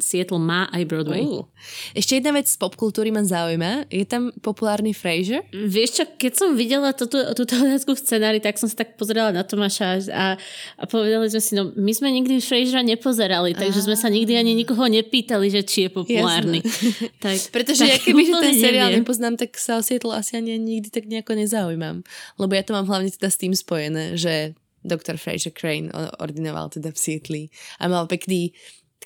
Seattle 0.00 0.39
má 0.40 0.66
aj 0.72 0.82
Broadway. 0.88 1.22
Uh. 1.28 1.44
Ešte 1.92 2.16
jedna 2.16 2.32
vec 2.32 2.48
z 2.48 2.56
popkultúry 2.56 3.12
ma 3.12 3.20
zaujíma. 3.20 3.92
Je 3.92 4.08
tam 4.08 4.32
populárny 4.40 4.96
Fraser? 4.96 5.44
Vieš 5.52 5.90
čo, 6.00 6.04
keď 6.16 6.32
som 6.32 6.48
videla 6.56 6.96
toto, 6.96 7.20
túto 7.36 7.54
otázku 7.60 7.92
v 7.92 8.00
scenári, 8.00 8.40
tak 8.40 8.56
som 8.56 8.66
sa 8.66 8.80
tak 8.80 8.96
pozerala 8.96 9.30
na 9.36 9.44
Tomáša 9.44 10.08
a, 10.10 10.40
a 10.80 10.84
povedali 10.88 11.28
sme 11.28 11.42
si, 11.44 11.52
no 11.52 11.70
my 11.76 11.92
sme 11.92 12.08
nikdy 12.08 12.40
Frasera 12.40 12.80
nepozerali, 12.80 13.52
takže 13.52 13.84
sme 13.84 13.94
sa 13.94 14.08
nikdy 14.08 14.40
ani 14.40 14.56
nikoho 14.56 14.88
nepýtali, 14.88 15.52
že 15.52 15.60
či 15.62 15.86
je 15.86 15.90
populárny. 15.92 16.64
tak, 17.24 17.36
Pretože 17.52 17.84
tak 17.84 17.92
ja 17.92 17.96
keby 18.00 18.22
ten 18.32 18.56
seriál 18.56 18.88
neviem. 18.88 19.04
nepoznám, 19.04 19.36
tak 19.36 19.52
sa 19.60 19.76
o 19.76 19.82
Seattle 19.84 20.16
asi 20.16 20.40
ani 20.40 20.56
nikdy 20.56 20.88
tak 20.88 21.04
nejako 21.04 21.36
nezaujímam. 21.36 22.00
Lebo 22.40 22.52
ja 22.56 22.64
to 22.64 22.72
mám 22.72 22.88
hlavne 22.88 23.12
teda 23.12 23.28
s 23.28 23.36
tým 23.36 23.52
spojené, 23.52 24.16
že 24.16 24.56
doktor 24.80 25.20
Fraser 25.20 25.52
Crane 25.52 25.92
ordinoval 26.18 26.72
teda 26.72 26.92
v 26.92 26.98
Seattle 26.98 27.42
a 27.76 27.84
mal 27.88 28.08
pekný 28.08 28.56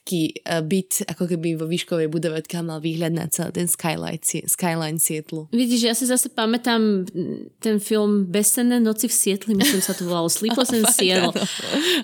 taký 0.04 0.36
uh, 0.44 0.60
byt 0.60 1.08
ako 1.08 1.24
keby 1.32 1.56
vo 1.56 1.64
výškovej 1.64 2.12
budove, 2.12 2.44
odkiaľ 2.44 2.62
mal 2.68 2.78
výhľad 2.84 3.16
na 3.16 3.24
celý 3.32 3.56
ten 3.56 3.64
skyline, 3.64 4.20
skyline 4.44 5.00
Seattle. 5.00 5.48
Vidíš, 5.48 5.88
ja 5.88 5.96
si 5.96 6.04
zase 6.04 6.28
pamätám 6.28 7.08
ten 7.56 7.80
film 7.80 8.28
Besenné 8.28 8.84
noci 8.84 9.08
v 9.08 9.16
Seattle, 9.16 9.56
myslím 9.56 9.80
sa 9.80 9.96
to 9.96 10.04
volalo 10.04 10.28
Sleepless 10.28 10.76
in 10.76 10.84
Seattle. 10.92 11.32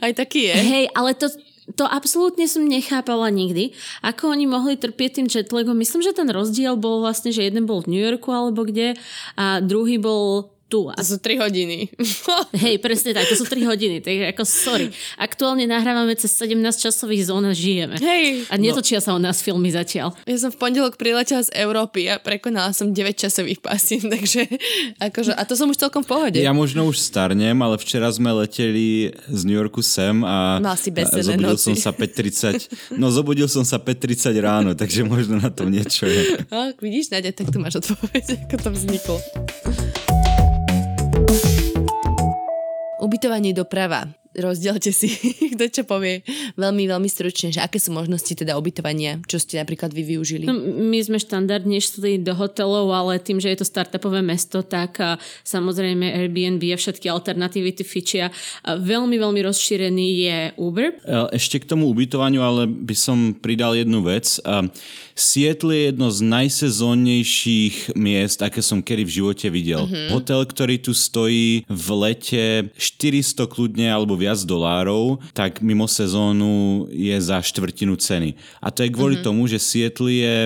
Aj 0.01 0.13
taký 0.17 0.49
je. 0.49 0.57
Hej, 0.57 0.85
ale 0.97 1.13
to, 1.13 1.29
to 1.77 1.85
absolútne 1.85 2.49
som 2.49 2.65
nechápala 2.65 3.29
nikdy, 3.29 3.77
ako 4.01 4.33
oni 4.33 4.49
mohli 4.49 4.81
trpieť 4.81 5.21
tým 5.21 5.29
jetlagom. 5.29 5.77
Myslím, 5.77 6.01
že 6.01 6.17
ten 6.17 6.33
rozdiel 6.33 6.81
bol 6.81 7.05
vlastne, 7.05 7.37
že 7.37 7.45
jeden 7.45 7.69
bol 7.69 7.85
v 7.85 7.93
New 7.93 8.01
Yorku 8.01 8.33
alebo 8.33 8.65
kde 8.65 8.97
a 9.37 9.61
druhý 9.61 10.01
bol 10.01 10.57
tu. 10.71 10.87
To 10.95 11.05
sú 11.05 11.19
3 11.19 11.43
hodiny. 11.43 11.91
Hej, 12.63 12.79
presne 12.79 13.11
tak, 13.11 13.27
to 13.27 13.35
sú 13.35 13.43
3 13.43 13.67
hodiny. 13.67 13.99
Tak 13.99 14.39
ako 14.39 14.43
sorry. 14.47 14.95
Aktuálne 15.19 15.67
nahrávame 15.67 16.15
cez 16.15 16.31
17 16.39 16.63
časových 16.79 17.27
zón 17.27 17.51
a 17.51 17.53
žijeme. 17.53 17.99
Hej. 17.99 18.47
A 18.47 18.55
netočia 18.55 19.03
no. 19.03 19.05
sa 19.05 19.11
o 19.17 19.21
nás 19.21 19.43
filmy 19.43 19.75
zatiaľ. 19.75 20.15
Ja 20.31 20.39
som 20.39 20.55
v 20.55 20.63
pondelok 20.63 20.95
priletela 20.95 21.43
z 21.43 21.51
Európy 21.59 22.07
a 22.07 22.23
prekonala 22.23 22.71
som 22.71 22.95
9 22.95 23.03
časových 23.19 23.59
pasín, 23.59 24.07
takže 24.15 24.47
akože, 25.03 25.35
a 25.35 25.43
to 25.43 25.59
som 25.59 25.67
už 25.67 25.83
celkom 25.83 26.07
v 26.07 26.09
pohode. 26.15 26.39
Ja 26.39 26.55
možno 26.55 26.87
už 26.87 27.03
starnem, 27.03 27.59
ale 27.59 27.75
včera 27.83 28.07
sme 28.15 28.31
leteli 28.31 29.11
z 29.27 29.41
New 29.43 29.59
Yorku 29.59 29.83
sem 29.83 30.23
a, 30.23 30.63
Mal 30.63 30.79
si 30.79 30.95
a 30.95 31.05
zobudil 31.09 31.59
noci. 31.59 31.73
som 31.73 31.75
sa 31.75 31.91
5.30, 31.91 33.01
no 33.01 33.11
zobudil 33.11 33.49
som 33.51 33.67
sa 33.67 33.83
5.30 33.83 34.37
ráno, 34.39 34.71
takže 34.79 35.03
možno 35.03 35.43
na 35.43 35.51
tom 35.51 35.73
niečo 35.73 36.07
je. 36.07 36.23
No, 36.51 36.73
vidíš, 36.77 37.15
Nadia, 37.15 37.33
tak 37.33 37.49
tu 37.49 37.63
máš 37.63 37.81
odpoveď, 37.81 38.45
ako 38.45 38.57
to 38.59 38.69
vzniklo. 38.75 39.17
Ubytovanie 43.01 43.55
doprava 43.55 44.05
rozdielte 44.41 44.91
si, 44.91 45.13
kto 45.55 45.65
čo 45.71 45.83
povie 45.85 46.25
veľmi, 46.57 46.89
veľmi 46.89 47.09
stručne, 47.09 47.53
že 47.53 47.61
aké 47.63 47.79
sú 47.79 47.93
možnosti 47.95 48.33
teda 48.33 48.57
ubytovania, 48.57 49.21
čo 49.29 49.39
ste 49.39 49.61
napríklad 49.61 49.93
vy 49.93 50.17
využili. 50.17 50.45
No, 50.49 50.57
my 50.61 50.99
sme 51.05 51.21
štandardne 51.21 51.79
šli 51.81 52.21
do 52.21 52.33
hotelov, 52.37 52.91
ale 52.93 53.21
tým, 53.21 53.39
že 53.39 53.53
je 53.53 53.61
to 53.61 53.67
startupové 53.67 54.25
mesto, 54.25 54.65
tak 54.65 54.99
a, 55.01 55.17
samozrejme 55.45 56.05
Airbnb 56.09 56.63
a 56.73 56.79
všetky 56.79 57.07
alternatívy 57.09 57.71
ty 57.77 57.85
fičia. 57.85 58.33
A 58.65 58.77
veľmi, 58.77 59.17
veľmi 59.17 59.41
rozšírený 59.45 60.07
je 60.25 60.37
Uber. 60.57 60.97
Ešte 61.33 61.61
k 61.63 61.69
tomu 61.69 61.89
ubytovaniu, 61.93 62.41
ale 62.41 62.67
by 62.69 62.97
som 62.97 63.33
pridal 63.35 63.75
jednu 63.75 64.05
vec. 64.05 64.41
Seattle 65.21 65.75
je 65.77 65.83
jedno 65.93 66.09
z 66.09 66.21
najsezónnejších 66.25 67.93
miest, 67.99 68.41
aké 68.41 68.65
som 68.65 68.81
kedy 68.81 69.03
v 69.05 69.15
živote 69.21 69.47
videl. 69.53 69.85
Mm-hmm. 69.85 70.09
Hotel, 70.15 70.41
ktorý 70.47 70.77
tu 70.81 70.93
stojí 70.97 71.67
v 71.69 71.89
lete 72.01 72.45
400 72.79 73.45
kľudne 73.51 73.91
alebo 73.91 74.17
viac 74.17 74.30
dolárov, 74.47 75.19
tak 75.35 75.59
mimo 75.63 75.91
sezónu 75.91 76.87
je 76.91 77.15
za 77.19 77.43
štvrtinu 77.43 77.99
ceny. 77.99 78.39
A 78.63 78.71
to 78.71 78.87
je 78.87 78.91
kvôli 78.95 79.19
mm-hmm. 79.19 79.27
tomu, 79.27 79.51
že 79.51 79.59
Seattle 79.59 80.11
je, 80.11 80.37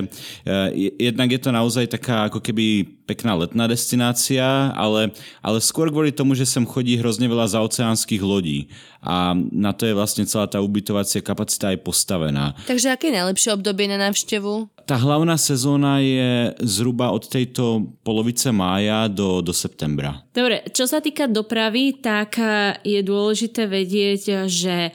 je, 0.73 0.91
jednak 0.99 1.29
je 1.31 1.41
to 1.41 1.51
naozaj 1.53 1.85
taká 1.89 2.33
ako 2.33 2.41
keby 2.41 2.89
pekná 3.05 3.37
letná 3.37 3.69
destinácia, 3.69 4.73
ale, 4.73 5.13
ale 5.45 5.59
skôr 5.61 5.93
kvôli 5.93 6.09
tomu, 6.09 6.33
že 6.33 6.49
sem 6.49 6.65
chodí 6.65 6.97
hrozne 6.97 7.29
veľa 7.29 7.53
zaoceánskych 7.53 8.25
lodí 8.25 8.73
a 9.05 9.37
na 9.37 9.77
to 9.77 9.85
je 9.85 9.93
vlastne 9.93 10.25
celá 10.25 10.49
tá 10.49 10.65
ubytovacia 10.65 11.21
kapacita 11.21 11.77
aj 11.77 11.85
postavená. 11.85 12.57
Takže 12.65 12.89
aké 12.89 13.13
je 13.13 13.21
najlepšie 13.21 13.53
obdobie 13.53 13.85
na 13.85 14.01
návštevu? 14.01 14.74
Tá 14.85 15.01
hlavná 15.01 15.41
sezóna 15.41 15.97
je 16.05 16.53
zhruba 16.61 17.09
od 17.09 17.25
tejto 17.25 17.89
polovice 18.05 18.53
mája 18.53 19.09
do, 19.09 19.41
do 19.41 19.57
septembra. 19.57 20.21
Dobre, 20.35 20.61
čo 20.77 20.85
sa 20.85 21.01
týka 21.01 21.25
dopravy, 21.25 22.05
tak 22.05 22.37
eh, 22.37 22.77
je 22.85 23.01
dôležité 23.01 23.65
vedieť, 23.65 24.45
že 24.45 24.93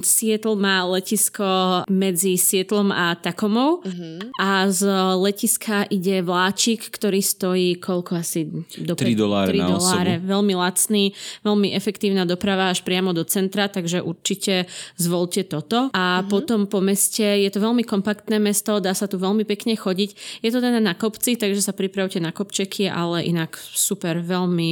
Seattle 0.00 0.56
má 0.56 0.88
letisko 0.88 1.82
medzi 1.90 2.40
Seattlom 2.40 2.94
a 2.94 3.18
Takomou 3.18 3.84
uh-huh. 3.84 4.32
a 4.40 4.66
z 4.72 4.88
letiska 5.20 5.84
ide 5.92 6.24
vláčik, 6.24 6.88
ktorý 6.88 7.20
stojí 7.20 7.76
koľko 7.76 8.12
asi? 8.16 8.48
Do 8.78 8.96
3 8.96 9.12
doláre 9.12 9.52
3 9.52 9.74
doláre. 9.74 10.14
Veľmi 10.22 10.54
lacný, 10.56 11.12
veľmi 11.44 11.76
efektívna 11.76 12.24
doprava 12.24 12.72
až 12.72 12.80
priamo 12.86 13.12
do 13.12 13.26
centra, 13.28 13.68
takže 13.68 14.00
určite 14.00 14.64
zvolte 14.96 15.44
toto. 15.44 15.92
A 15.92 16.22
uh-huh. 16.22 16.30
potom 16.30 16.70
po 16.70 16.80
meste 16.80 17.26
je 17.26 17.50
to 17.52 17.60
veľmi 17.60 17.84
kompaktné 17.84 18.40
mesto, 18.40 18.80
dá 18.80 18.96
sa 18.96 19.10
tu 19.10 19.18
veľmi 19.26 19.44
pekne 19.44 19.74
chodiť. 19.74 20.40
Je 20.40 20.50
to 20.54 20.62
teda 20.62 20.78
na 20.78 20.94
kopci, 20.94 21.34
takže 21.34 21.60
sa 21.60 21.74
pripravte 21.74 22.22
na 22.22 22.30
kopčeky, 22.30 22.86
ale 22.86 23.26
inak 23.26 23.58
super, 23.58 24.22
veľmi, 24.22 24.70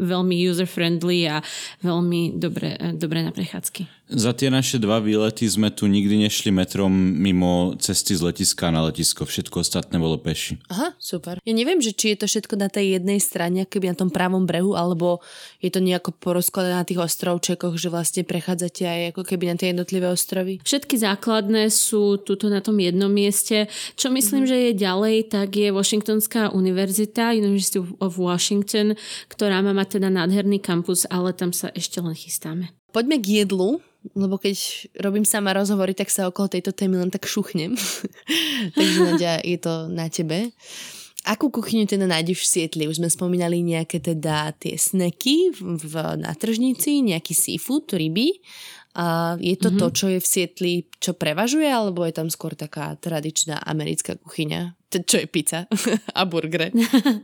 veľmi 0.00 0.36
user-friendly 0.48 1.28
a 1.28 1.44
veľmi 1.84 2.40
dobre, 2.40 2.80
dobre 2.96 3.20
na 3.20 3.30
prechádzky. 3.30 4.01
Za 4.12 4.36
tie 4.36 4.52
naše 4.52 4.76
dva 4.76 5.00
výlety 5.00 5.48
sme 5.48 5.72
tu 5.72 5.88
nikdy 5.88 6.28
nešli 6.28 6.52
metrom 6.52 6.92
mimo 6.92 7.72
cesty 7.80 8.12
z 8.12 8.20
letiska 8.20 8.68
na 8.68 8.84
letisko. 8.92 9.24
Všetko 9.24 9.64
ostatné 9.64 9.96
bolo 9.96 10.20
peši. 10.20 10.60
Aha, 10.68 10.92
super. 11.00 11.40
Ja 11.48 11.52
neviem, 11.56 11.80
že 11.80 11.96
či 11.96 12.12
je 12.12 12.20
to 12.20 12.26
všetko 12.28 12.60
na 12.60 12.68
tej 12.68 13.00
jednej 13.00 13.16
strane, 13.24 13.64
keby 13.64 13.96
na 13.96 13.96
tom 13.96 14.12
pravom 14.12 14.44
brehu, 14.44 14.76
alebo 14.76 15.24
je 15.64 15.72
to 15.72 15.80
nejako 15.80 16.12
porozkladané 16.12 16.76
na 16.76 16.84
tých 16.84 17.00
ostrovčekoch, 17.00 17.80
že 17.80 17.88
vlastne 17.88 18.22
prechádzate 18.28 18.84
aj 18.84 19.00
ako 19.16 19.22
keby 19.24 19.48
na 19.48 19.56
tie 19.56 19.72
jednotlivé 19.72 20.12
ostrovy. 20.12 20.60
Všetky 20.60 21.00
základné 21.00 21.72
sú 21.72 22.20
tuto 22.20 22.52
na 22.52 22.60
tom 22.60 22.76
jednom 22.76 23.08
mieste. 23.08 23.72
Čo 23.96 24.12
myslím, 24.12 24.44
mm-hmm. 24.44 24.52
že 24.52 24.64
je 24.68 24.72
ďalej, 24.76 25.16
tak 25.32 25.48
je 25.56 25.72
Washingtonská 25.72 26.52
univerzita, 26.52 27.32
University 27.32 27.80
of 27.80 28.20
Washington, 28.20 28.92
ktorá 29.32 29.64
má 29.64 29.72
mať 29.72 29.96
teda 29.96 30.12
nádherný 30.12 30.60
kampus, 30.60 31.08
ale 31.08 31.32
tam 31.32 31.56
sa 31.56 31.72
ešte 31.72 31.96
len 32.04 32.12
chystáme. 32.12 32.76
Poďme 32.92 33.16
k 33.18 33.42
jedlu 33.44 33.80
lebo 34.18 34.34
keď 34.34 34.86
robím 34.98 35.22
sama 35.22 35.54
rozhovory, 35.54 35.94
tak 35.94 36.10
sa 36.10 36.26
okolo 36.26 36.50
tejto 36.50 36.74
témy 36.74 36.98
len 36.98 37.10
tak 37.10 37.22
šuchnem. 37.22 37.78
Takže 38.76 38.98
Nadia, 38.98 39.38
je 39.46 39.58
to 39.62 39.86
na 39.86 40.10
tebe. 40.10 40.50
Akú 41.22 41.54
kuchyňu 41.54 41.86
teda 41.86 42.10
nájdeš 42.10 42.42
v 42.42 42.50
Sietli? 42.50 42.90
Už 42.90 42.98
sme 42.98 43.06
spomínali 43.06 43.62
nejaké 43.62 44.02
teda 44.02 44.50
tie 44.58 44.74
sneky 44.74 45.54
v, 45.54 45.94
na 46.18 46.34
tržnici, 46.34 46.98
nejaký 46.98 47.30
seafood, 47.30 47.94
ryby. 47.94 48.42
A 48.98 49.38
je 49.38 49.54
to 49.54 49.70
mm-hmm. 49.70 49.80
to, 49.80 49.86
čo 49.94 50.06
je 50.10 50.18
v 50.18 50.26
Sietli, 50.26 50.74
čo 50.98 51.14
prevažuje, 51.14 51.70
alebo 51.70 52.02
je 52.02 52.12
tam 52.18 52.26
skôr 52.26 52.58
taká 52.58 52.98
tradičná 52.98 53.62
americká 53.62 54.18
kuchyňa? 54.18 54.81
Čo 55.00 55.24
je 55.24 55.26
pizza 55.30 55.64
a 56.18 56.22
burgere. 56.28 56.68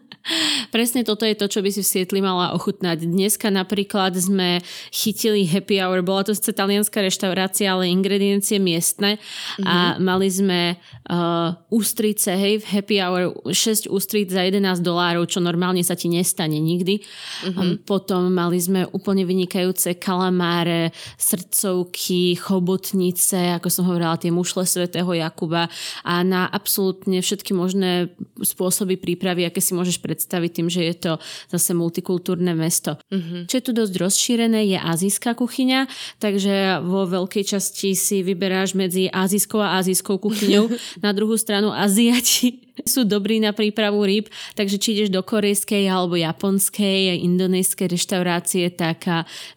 Presne 0.74 1.04
toto 1.04 1.24
je 1.24 1.36
to, 1.36 1.48
čo 1.48 1.64
by 1.64 1.70
si 1.72 1.80
v 1.80 1.88
Sietli 1.88 2.20
mala 2.20 2.52
ochutnať. 2.52 3.08
Dneska 3.08 3.48
napríklad 3.48 4.12
sme 4.16 4.60
chytili 4.92 5.48
happy 5.48 5.80
hour, 5.80 6.04
bola 6.04 6.24
to 6.24 6.32
sice 6.36 6.52
talianská 6.52 7.00
reštaurácia, 7.00 7.72
ale 7.72 7.88
ingrediencie 7.88 8.60
miestne 8.60 9.16
mm-hmm. 9.16 9.64
a 9.64 9.76
mhm. 9.96 10.04
mali 10.04 10.28
sme 10.28 10.60
uh, 11.08 11.56
ústrice, 11.72 12.36
hej, 12.36 12.60
v 12.60 12.66
happy 12.68 12.96
hour 13.00 13.32
6 13.48 13.88
ústric 13.88 14.28
za 14.28 14.44
11 14.44 14.84
dolárov, 14.84 15.24
čo 15.28 15.40
normálne 15.40 15.80
sa 15.80 15.96
ti 15.96 16.12
nestane 16.12 16.60
nikdy. 16.60 17.00
Mm-hmm. 17.00 17.56
Um, 17.56 17.74
potom 17.80 18.28
mali 18.28 18.60
sme 18.60 18.84
úplne 18.92 19.24
vynikajúce 19.24 19.96
kalamáre, 19.96 20.92
srdcovky, 21.16 22.36
chobotnice, 22.36 23.56
ako 23.56 23.68
som 23.72 23.88
hovorila, 23.88 24.20
tie 24.20 24.28
mušle 24.28 24.68
svätého 24.68 25.08
Jakuba 25.08 25.72
a 26.04 26.14
na 26.20 26.46
absolútne 26.52 27.24
všetky 27.24 27.56
možné 27.58 28.14
spôsoby 28.38 28.94
prípravy, 28.94 29.42
aké 29.42 29.58
si 29.58 29.74
môžeš 29.74 29.98
predstaviť 29.98 30.50
tým, 30.62 30.68
že 30.70 30.86
je 30.86 30.94
to 30.94 31.12
zase 31.50 31.74
multikultúrne 31.74 32.54
mesto. 32.54 32.94
Mm-hmm. 33.10 33.50
Čo 33.50 33.54
je 33.58 33.64
tu 33.66 33.72
dosť 33.74 33.94
rozšírené, 33.98 34.70
je 34.70 34.78
azijská 34.78 35.34
kuchyňa, 35.34 35.90
takže 36.22 36.86
vo 36.86 37.02
veľkej 37.10 37.58
časti 37.58 37.98
si 37.98 38.22
vyberáš 38.22 38.78
medzi 38.78 39.10
azijskou 39.10 39.58
a 39.58 39.82
azijskou 39.82 40.22
kuchyňou. 40.22 40.70
Na 41.04 41.10
druhú 41.10 41.34
stranu 41.34 41.74
Aziati 41.74 42.68
sú 42.92 43.02
dobrí 43.02 43.42
na 43.42 43.50
prípravu 43.50 44.04
rýb, 44.06 44.30
takže 44.54 44.78
či 44.78 44.94
ideš 44.94 45.10
do 45.10 45.24
korejskej 45.24 45.88
alebo 45.90 46.14
japonskej, 46.14 47.18
indonéskej 47.26 47.90
reštaurácie, 47.90 48.70
tak 48.70 49.08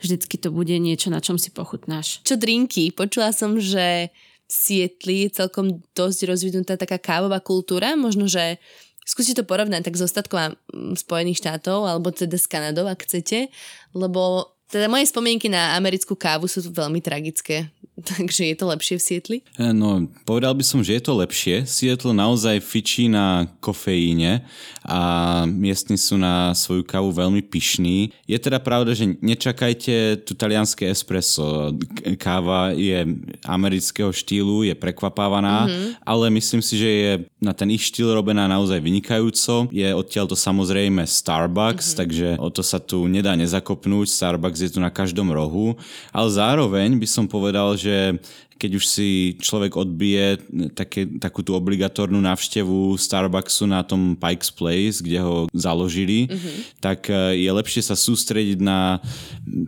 vždycky 0.01 0.41
to 0.41 0.49
bude 0.49 0.73
niečo, 0.81 1.13
na 1.13 1.21
čom 1.21 1.37
si 1.37 1.53
pochutnáš. 1.53 2.23
Čo 2.25 2.39
drinky? 2.39 2.89
Počula 2.89 3.35
som, 3.35 3.61
že 3.61 4.09
Sietli 4.51 5.23
je 5.23 5.39
celkom 5.39 5.79
dosť 5.95 6.27
rozvinutá 6.27 6.75
taká 6.75 6.99
kávová 6.99 7.39
kultúra, 7.39 7.95
možno, 7.95 8.27
že 8.27 8.59
skúste 9.07 9.31
to 9.31 9.47
porovnať 9.47 9.87
tak 9.87 9.95
s 9.95 10.03
ostatkom 10.03 10.59
Spojených 10.99 11.39
štátov 11.39 11.87
alebo 11.87 12.11
teda 12.11 12.35
s 12.35 12.51
Kanadou, 12.51 12.83
ak 12.91 13.07
chcete, 13.07 13.47
lebo 13.95 14.51
teda 14.71 14.87
moje 14.87 15.07
spomienky 15.07 15.51
na 15.51 15.75
americkú 15.75 16.15
kávu 16.15 16.47
sú 16.47 16.63
veľmi 16.67 17.03
tragické. 17.03 17.67
Takže 18.11 18.49
je 18.49 18.55
to 18.57 18.65
lepšie 18.67 18.95
v 18.97 19.01
Sietli? 19.01 19.37
E, 19.57 19.69
no, 19.71 20.09
povedal 20.25 20.57
by 20.57 20.63
som, 20.65 20.81
že 20.81 20.97
je 20.97 21.03
to 21.03 21.13
lepšie. 21.17 21.63
Sietl 21.69 22.11
naozaj 22.11 22.61
fičí 22.61 23.05
na 23.07 23.45
kofeíne 23.61 24.41
a 24.81 24.99
miestni 25.45 25.95
sú 25.97 26.17
na 26.17 26.57
svoju 26.57 26.81
kávu 26.81 27.13
veľmi 27.13 27.45
pyšní. 27.45 28.09
Je 28.25 28.37
teda 28.41 28.57
pravda, 28.57 28.97
že 28.97 29.13
nečakajte 29.21 30.25
tu 30.25 30.33
talianské 30.33 30.89
espresso. 30.89 31.77
Káva 32.17 32.73
je 32.73 33.05
amerického 33.45 34.09
štýlu, 34.09 34.65
je 34.65 34.73
prekvapávaná, 34.73 35.69
mm-hmm. 35.69 35.89
ale 36.01 36.33
myslím 36.33 36.61
si, 36.65 36.73
že 36.81 36.89
je 36.89 37.11
na 37.37 37.53
ten 37.53 37.69
ich 37.69 37.85
štýl 37.85 38.09
robená 38.09 38.49
naozaj 38.49 38.81
vynikajúco. 38.81 39.69
Je 39.69 39.85
odtiaľ 39.93 40.25
to 40.25 40.37
samozrejme 40.37 41.05
Starbucks, 41.05 41.93
mm-hmm. 41.93 41.99
takže 41.99 42.27
o 42.41 42.49
to 42.49 42.65
sa 42.65 42.81
tu 42.81 43.05
nedá 43.05 43.37
nezakopnúť. 43.37 44.09
Starbucks 44.09 44.65
je 44.65 44.71
tu 44.73 44.79
na 44.81 44.89
každom 44.89 45.29
rohu, 45.29 45.77
ale 46.09 46.29
zároveň 46.33 46.97
by 46.97 47.07
som 47.07 47.25
povedal, 47.29 47.77
že 47.77 47.90
že 47.91 48.19
keď 48.61 48.77
už 48.77 48.85
si 48.85 49.09
človek 49.41 49.73
odbije 49.73 50.37
také, 50.77 51.09
takú 51.17 51.41
tú 51.41 51.57
obligatórnu 51.57 52.21
návštevu 52.21 52.93
Starbucksu 52.93 53.65
na 53.65 53.81
tom 53.81 54.13
Pikes 54.13 54.53
Place, 54.53 55.01
kde 55.01 55.17
ho 55.17 55.49
založili, 55.49 56.29
mm-hmm. 56.29 56.77
tak 56.77 57.09
e, 57.09 57.41
je 57.41 57.49
lepšie 57.49 57.81
sa 57.81 57.97
sústrediť 57.97 58.61
na 58.61 59.01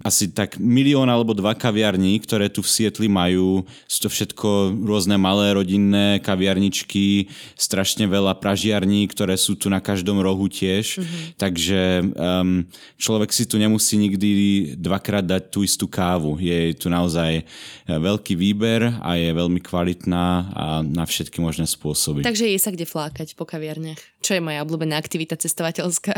asi 0.06 0.30
tak 0.30 0.62
milión 0.62 1.10
alebo 1.10 1.34
dva 1.34 1.58
kaviarní, 1.58 2.22
ktoré 2.22 2.54
tu 2.54 2.62
v 2.62 2.70
Sietli 2.70 3.10
majú. 3.10 3.66
Sú 3.90 4.06
to 4.06 4.10
všetko 4.14 4.78
rôzne 4.86 5.18
malé 5.18 5.58
rodinné 5.58 6.22
kaviarničky, 6.22 7.34
strašne 7.58 8.06
veľa 8.06 8.38
pražiarní, 8.38 9.10
ktoré 9.10 9.34
sú 9.42 9.58
tu 9.58 9.74
na 9.74 9.82
každom 9.82 10.22
rohu 10.22 10.46
tiež. 10.46 11.02
Mm-hmm. 11.02 11.22
Takže 11.42 11.82
um, 12.14 12.62
človek 13.02 13.34
si 13.34 13.50
tu 13.50 13.58
nemusí 13.58 13.98
nikdy 13.98 14.30
dvakrát 14.78 15.26
dať 15.26 15.50
tú 15.50 15.66
istú 15.66 15.90
kávu. 15.90 16.38
Je 16.38 16.78
tu 16.78 16.94
naozaj 16.94 17.42
e, 17.42 17.44
veľký 17.90 18.38
výber 18.38 18.83
a 18.90 19.20
je 19.20 19.30
veľmi 19.36 19.60
kvalitná 19.62 20.26
a 20.56 20.66
na 20.82 21.04
všetky 21.06 21.44
možné 21.44 21.70
spôsoby. 21.70 22.24
Takže 22.24 22.50
je 22.50 22.60
sa 22.60 22.72
kde 22.72 22.88
flákať 22.88 23.38
po 23.38 23.46
kaviarniach, 23.46 24.00
čo 24.24 24.34
je 24.34 24.42
moja 24.42 24.64
obľúbená 24.64 24.98
aktivita 24.98 25.38
cestovateľská. 25.38 26.16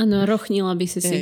Áno, 0.00 0.24
rochnila 0.24 0.72
by 0.74 0.86
si 0.88 1.00
si. 1.04 1.18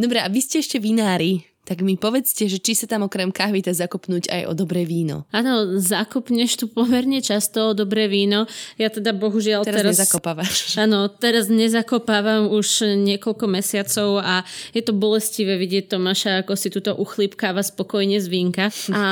Dobre, 0.00 0.24
a 0.24 0.26
vy 0.32 0.40
ste 0.40 0.64
ešte 0.64 0.80
vinári. 0.80 1.51
Tak 1.72 1.80
mi 1.80 1.96
povedzte, 1.96 2.52
že 2.52 2.60
či 2.60 2.76
sa 2.76 2.84
tam 2.84 3.08
okrem 3.08 3.32
kávy 3.32 3.64
dá 3.64 3.72
zakopnúť 3.72 4.28
aj 4.28 4.42
o 4.44 4.52
dobré 4.52 4.84
víno. 4.84 5.24
Áno, 5.32 5.80
zakopneš 5.80 6.60
tu 6.60 6.68
pomerne 6.68 7.24
často 7.24 7.72
o 7.72 7.72
dobré 7.72 8.12
víno. 8.12 8.44
Ja 8.76 8.92
teda 8.92 9.16
bohužiaľ 9.16 9.64
teraz... 9.64 9.80
Teraz 9.80 9.96
nezakopávaš. 9.96 10.52
Áno, 10.84 11.08
teraz 11.08 11.48
nezakopávam 11.48 12.52
už 12.52 12.92
niekoľko 13.00 13.48
mesiacov 13.48 14.20
a 14.20 14.44
je 14.76 14.84
to 14.84 14.92
bolestivé 14.92 15.56
vidieť 15.56 15.96
Tomáša, 15.96 16.44
ako 16.44 16.60
si 16.60 16.68
túto 16.68 16.92
uchlípkáva 16.92 17.64
spokojne 17.64 18.20
z 18.20 18.28
vínka. 18.28 18.68
A, 18.92 19.04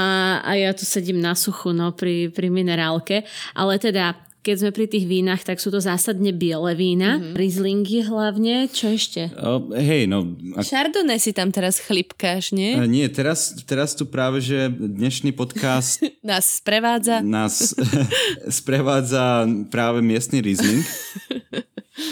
a 0.45 0.51
ja 0.53 0.77
tu 0.77 0.85
sedím 0.85 1.17
na 1.17 1.33
suchu, 1.33 1.73
no, 1.73 1.97
pri, 1.97 2.29
pri 2.29 2.53
minerálke. 2.53 3.25
Ale 3.57 3.81
teda 3.81 4.21
keď 4.41 4.57
sme 4.57 4.71
pri 4.73 4.87
tých 4.89 5.05
vínach, 5.05 5.45
tak 5.45 5.61
sú 5.61 5.69
to 5.69 5.85
zásadne 5.85 6.33
biele 6.33 6.73
vína, 6.73 7.21
mm-hmm. 7.21 7.37
Rieslingy 7.37 8.01
hlavne. 8.09 8.73
Čo 8.73 8.97
ešte? 8.97 9.29
O, 9.37 9.69
hej, 9.77 10.09
no... 10.09 10.33
Ak... 10.57 10.65
Chardonnay 10.65 11.21
si 11.21 11.37
tam 11.37 11.53
teraz 11.53 11.77
chlipkáš, 11.77 12.57
nie? 12.57 12.73
A 12.73 12.89
nie, 12.89 13.05
teraz, 13.13 13.53
teraz 13.69 13.93
tu 13.93 14.09
práve, 14.09 14.41
že 14.41 14.73
dnešný 14.73 15.37
podcast... 15.37 16.01
nás 16.25 16.61
sprevádza. 16.61 17.21
Nás 17.21 17.77
sprevádza 18.61 19.45
práve 19.69 20.01
miestny 20.01 20.41
Riesling. 20.41 20.85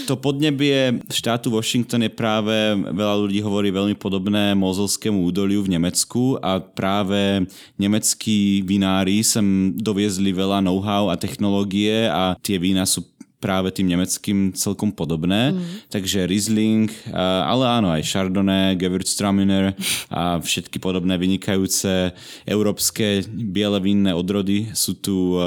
To 0.09 0.17
podnebie 0.17 1.05
štátu 1.13 1.53
Washington 1.53 2.05
je 2.05 2.13
práve, 2.13 2.57
veľa 2.93 3.17
ľudí 3.29 3.41
hovorí 3.45 3.69
veľmi 3.69 3.97
podobné 3.97 4.57
mozelskému 4.57 5.21
údoliu 5.21 5.65
v 5.65 5.77
Nemecku 5.77 6.41
a 6.41 6.61
práve 6.61 7.45
nemeckí 7.77 8.65
vinári 8.65 9.21
sem 9.21 9.77
doviezli 9.77 10.33
veľa 10.33 10.65
know-how 10.65 11.13
a 11.13 11.21
technológie 11.21 12.09
a 12.09 12.37
tie 12.41 12.57
vína 12.57 12.89
sú 12.89 13.05
práve 13.39 13.71
tým 13.71 13.87
nemeckým 13.91 14.53
celkom 14.55 14.91
podobné. 14.91 15.55
Mm. 15.55 15.63
Takže 15.91 16.27
Riesling, 16.27 16.91
ale 17.15 17.65
áno, 17.67 17.95
aj 17.95 18.03
Chardonnay, 18.03 18.75
Gewürztraminer 18.75 19.79
a 20.11 20.43
všetky 20.43 20.83
podobné 20.83 21.15
vynikajúce 21.19 22.13
európske 22.47 23.23
biele 23.31 23.79
vinné 23.79 24.11
odrody 24.15 24.71
sú 24.75 24.99
tu 24.99 25.39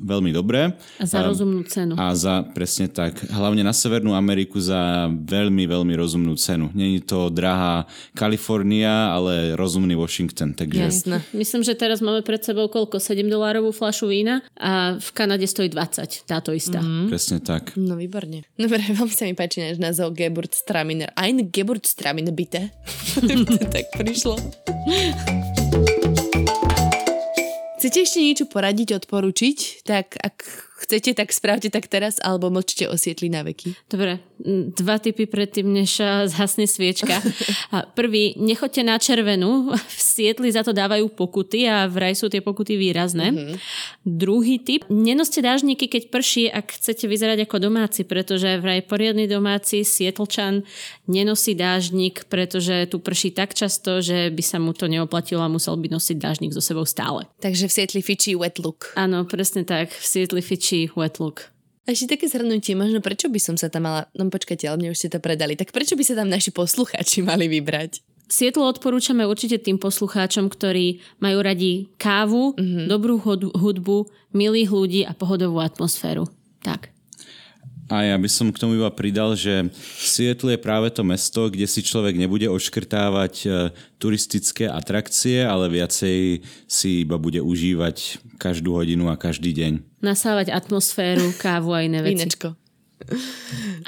veľmi 0.00 0.32
dobré. 0.36 0.76
A 1.00 1.04
za 1.08 1.24
rozumnú 1.24 1.64
cenu. 1.64 1.96
A 1.96 2.12
za, 2.12 2.44
presne 2.52 2.88
tak, 2.92 3.16
hlavne 3.28 3.64
na 3.64 3.72
Severnú 3.72 4.12
Ameriku 4.12 4.60
za 4.60 5.08
veľmi, 5.08 5.64
veľmi 5.64 5.94
rozumnú 5.96 6.36
cenu. 6.36 6.68
Není 6.76 7.00
to 7.04 7.32
drahá 7.32 7.88
Kalifornia, 8.12 9.14
ale 9.16 9.56
rozumný 9.56 9.96
Washington. 9.96 10.52
Takže... 10.52 10.80
Jasné. 10.80 11.16
Myslím, 11.32 11.62
že 11.62 11.76
teraz 11.76 12.02
máme 12.04 12.20
pred 12.20 12.42
sebou 12.42 12.68
koľko? 12.68 13.00
7 13.00 13.22
dolárovú 13.30 13.70
flašu 13.70 14.10
vína 14.10 14.42
a 14.58 14.98
v 14.98 15.08
Kanade 15.14 15.46
stojí 15.46 15.70
20, 15.70 16.26
táto 16.26 16.50
istá. 16.50 16.82
Mm. 16.82 17.06
Presne 17.06 17.29
presne 17.30 17.46
tak. 17.46 17.78
No 17.78 17.94
výborne. 17.94 18.42
Dobre, 18.58 18.82
veľmi 18.98 19.14
sa 19.14 19.24
mi 19.30 19.38
páči 19.38 19.62
náš 19.62 19.78
názov 19.78 20.18
Geburtstraminer. 20.18 21.14
Ein 21.14 21.46
Geburtstraminer 21.46 22.34
bitte. 22.34 22.74
tak 23.74 23.86
prišlo. 23.94 24.34
Chcete 27.78 27.98
ešte 28.02 28.18
niečo 28.18 28.44
poradiť, 28.50 28.98
odporučiť? 28.98 29.86
Tak 29.86 30.18
ak 30.18 30.36
chcete, 30.80 31.12
tak 31.12 31.28
správte 31.30 31.68
tak 31.68 31.86
teraz, 31.86 32.16
alebo 32.24 32.48
mlčte 32.48 32.88
osvietli 32.88 33.28
na 33.28 33.44
veky. 33.44 33.76
Dobre, 33.86 34.24
dva 34.72 34.96
typy 34.96 35.28
predtým, 35.28 35.68
než 35.68 36.00
zhasne 36.32 36.64
sviečka. 36.64 37.20
Prvý, 37.98 38.32
nechoďte 38.40 38.82
na 38.82 38.96
červenú, 38.96 39.76
v 39.76 40.00
sietli 40.00 40.48
za 40.48 40.64
to 40.64 40.72
dávajú 40.72 41.12
pokuty 41.12 41.68
a 41.68 41.84
vraj 41.84 42.16
sú 42.16 42.32
tie 42.32 42.40
pokuty 42.40 42.80
výrazné. 42.80 43.32
Mm-hmm. 43.32 43.56
Druhý 44.08 44.56
typ, 44.56 44.88
nenoste 44.88 45.44
dážniky, 45.44 45.86
keď 45.86 46.02
prší, 46.08 46.48
ak 46.48 46.80
chcete 46.80 47.04
vyzerať 47.04 47.44
ako 47.44 47.56
domáci, 47.60 48.08
pretože 48.08 48.56
vraj 48.58 48.80
poriadny 48.80 49.28
domáci 49.28 49.84
sietlčan 49.84 50.64
nenosí 51.04 51.52
dážnik, 51.52 52.24
pretože 52.32 52.88
tu 52.88 53.02
prší 53.02 53.36
tak 53.36 53.52
často, 53.52 54.00
že 54.00 54.32
by 54.32 54.42
sa 54.42 54.56
mu 54.56 54.72
to 54.72 54.88
neoplatilo 54.88 55.44
a 55.44 55.52
musel 55.52 55.76
by 55.76 55.92
nosiť 55.92 56.16
dážnik 56.16 56.54
so 56.56 56.62
sebou 56.64 56.88
stále. 56.88 57.28
Takže 57.44 57.68
v 57.68 57.72
sietli 57.72 58.00
fičí 58.00 58.32
wet 58.38 58.62
look. 58.62 58.94
Áno, 58.96 59.26
presne 59.28 59.66
tak. 59.66 59.92
V 59.92 60.04
sietli 60.06 60.40
fičí 60.40 60.69
či 60.70 60.86
wet 60.94 61.18
look. 61.18 61.50
A 61.90 61.90
ešte 61.90 62.14
také 62.14 62.30
zhrnutie, 62.30 62.78
možno 62.78 63.02
prečo 63.02 63.26
by 63.26 63.40
som 63.42 63.58
sa 63.58 63.66
tam 63.66 63.90
mala, 63.90 64.06
no 64.14 64.30
počkajte, 64.30 64.70
ale 64.70 64.78
mne 64.78 64.94
už 64.94 65.00
ste 65.02 65.10
to 65.10 65.18
predali, 65.18 65.58
tak 65.58 65.74
prečo 65.74 65.98
by 65.98 66.06
sa 66.06 66.14
tam 66.14 66.30
naši 66.30 66.54
poslucháči 66.54 67.26
mali 67.26 67.50
vybrať? 67.50 67.98
Sietlo 68.30 68.70
odporúčame 68.70 69.26
určite 69.26 69.58
tým 69.58 69.74
poslucháčom, 69.74 70.46
ktorí 70.54 71.02
majú 71.18 71.42
radi 71.42 71.90
kávu, 71.98 72.54
mm-hmm. 72.54 72.86
dobrú 72.86 73.18
hudbu, 73.50 74.06
milých 74.30 74.70
ľudí 74.70 75.00
a 75.02 75.18
pohodovú 75.18 75.58
atmosféru. 75.58 76.30
Tak. 76.62 76.94
A 77.90 78.06
ja 78.06 78.14
by 78.14 78.30
som 78.30 78.54
k 78.54 78.60
tomu 78.62 78.78
iba 78.78 78.86
pridal, 78.94 79.34
že 79.34 79.66
Seattle 79.98 80.54
je 80.54 80.62
práve 80.62 80.94
to 80.94 81.02
mesto, 81.02 81.50
kde 81.50 81.66
si 81.66 81.82
človek 81.82 82.14
nebude 82.14 82.46
oškrtávať 82.46 83.34
e, 83.42 83.74
turistické 83.98 84.70
atrakcie, 84.70 85.42
ale 85.42 85.66
viacej 85.66 86.38
si 86.70 87.02
iba 87.02 87.18
bude 87.18 87.42
užívať 87.42 88.22
každú 88.38 88.78
hodinu 88.78 89.10
a 89.10 89.18
každý 89.18 89.50
deň. 89.50 89.89
Nasávať 90.00 90.48
atmosféru, 90.52 91.32
kávu 91.36 91.76
a 91.76 91.84
iné 91.84 92.00
veci. 92.00 92.24
Vínečko. 92.24 92.56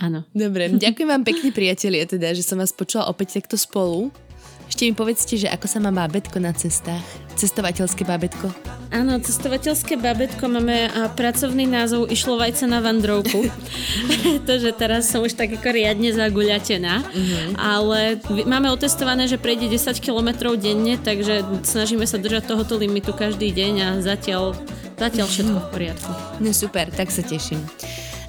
Áno. 0.00 0.24
Dobre, 0.32 0.72
ďakujem 0.72 1.08
vám 1.08 1.24
pekne 1.24 1.50
priatelia, 1.52 2.04
teda, 2.08 2.32
že 2.32 2.44
som 2.44 2.56
vás 2.56 2.72
počula 2.72 3.08
opäť 3.08 3.40
takto 3.40 3.60
spolu. 3.60 4.12
Ešte 4.72 4.88
mi 4.88 4.96
povedzte, 4.96 5.36
že 5.36 5.52
ako 5.52 5.68
sa 5.68 5.84
má 5.84 5.92
bábetko 5.92 6.40
na 6.40 6.48
cestách? 6.56 7.04
Cestovateľské 7.36 8.08
bábetko? 8.08 8.48
Áno, 8.88 9.20
cestovateľské 9.20 10.00
bábetko 10.00 10.48
máme 10.48 10.88
a 10.88 11.12
pracovný 11.12 11.68
názov 11.68 12.08
Išlo 12.08 12.40
vajce 12.40 12.64
na 12.72 12.80
vandrovku. 12.80 13.52
že 14.48 14.72
teraz 14.72 15.12
som 15.12 15.20
už 15.20 15.36
tak 15.36 15.60
ako 15.60 15.76
riadne 15.76 16.16
zaguľatená. 16.16 17.04
Uh-huh. 17.04 17.52
Ale 17.60 18.16
máme 18.48 18.72
otestované, 18.72 19.28
že 19.28 19.36
prejde 19.36 19.68
10 19.68 19.92
km 20.00 20.56
denne, 20.56 20.96
takže 20.96 21.44
snažíme 21.68 22.08
sa 22.08 22.16
držať 22.16 22.48
tohoto 22.48 22.80
limitu 22.80 23.12
každý 23.12 23.52
deň 23.52 23.72
a 23.76 23.88
zatiaľ, 24.00 24.56
zatiaľ 24.96 25.28
všetko 25.28 25.58
v 25.60 25.68
poriadku. 25.68 26.10
No 26.40 26.48
super, 26.56 26.88
tak 26.88 27.12
sa 27.12 27.20
teším. 27.20 27.60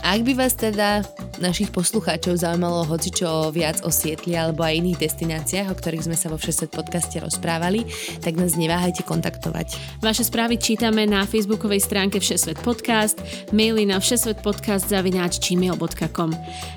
A 0.04 0.20
ak 0.20 0.28
by 0.28 0.36
vás 0.36 0.60
teda 0.60 1.08
našich 1.42 1.74
poslucháčov 1.74 2.38
zaujímalo 2.38 2.86
hocičo 2.86 3.52
viac 3.54 3.82
o 3.86 3.90
Sietli 3.90 4.38
alebo 4.38 4.64
aj 4.66 4.78
iných 4.84 5.00
destináciách, 5.02 5.72
o 5.72 5.76
ktorých 5.78 6.04
sme 6.10 6.18
sa 6.18 6.30
vo 6.30 6.38
Všesvet 6.38 6.72
podcaste 6.74 7.20
rozprávali, 7.22 7.86
tak 8.22 8.36
nás 8.38 8.56
neváhajte 8.60 9.04
kontaktovať. 9.08 9.78
Vaše 10.04 10.24
správy 10.28 10.58
čítame 10.60 11.06
na 11.10 11.26
facebookovej 11.26 11.80
stránke 11.82 12.20
Všesvet 12.20 12.60
podcast, 12.62 13.22
maily 13.56 13.86
na 13.90 14.00
všesvetpodcast.gmail.com 14.04 16.32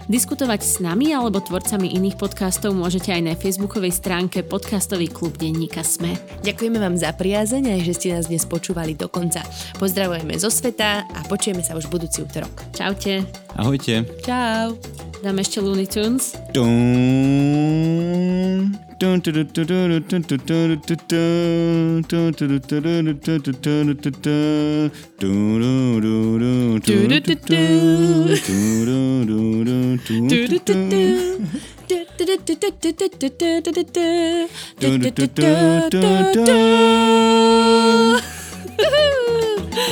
Diskutovať 0.06 0.62
s 0.62 0.78
nami 0.78 1.10
alebo 1.10 1.42
tvorcami 1.42 1.98
iných 1.98 2.14
podcastov 2.14 2.70
môžete 2.76 3.10
aj 3.10 3.22
na 3.26 3.34
facebookovej 3.34 3.90
stránke 3.90 4.46
podcastový 4.46 5.10
klub 5.10 5.34
denníka 5.34 5.82
Sme. 5.82 6.14
Ďakujeme 6.46 6.78
vám 6.78 6.94
za 6.94 7.10
priazeň 7.10 7.74
a 7.74 7.82
že 7.82 7.90
ste 7.96 8.12
nás 8.14 8.30
dnes 8.30 8.46
počúvali 8.46 8.94
do 8.94 9.10
konca. 9.10 9.42
Pozdravujeme 9.82 10.38
zo 10.38 10.52
sveta 10.52 11.02
a 11.06 11.22
počujeme 11.26 11.62
sa 11.66 11.74
už 11.74 11.90
budúci 11.90 12.22
útorok. 12.22 12.54
Čaute. 12.70 13.45
Ahojte. 13.56 14.04
Čau. 14.20 14.76
Dáme 15.24 15.40
ešte 15.40 15.64
Looney 15.64 15.88
Tunes. 15.88 16.36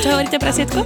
Čo 0.05 0.07
hovoríte, 0.13 0.37
prasietko? 0.37 0.85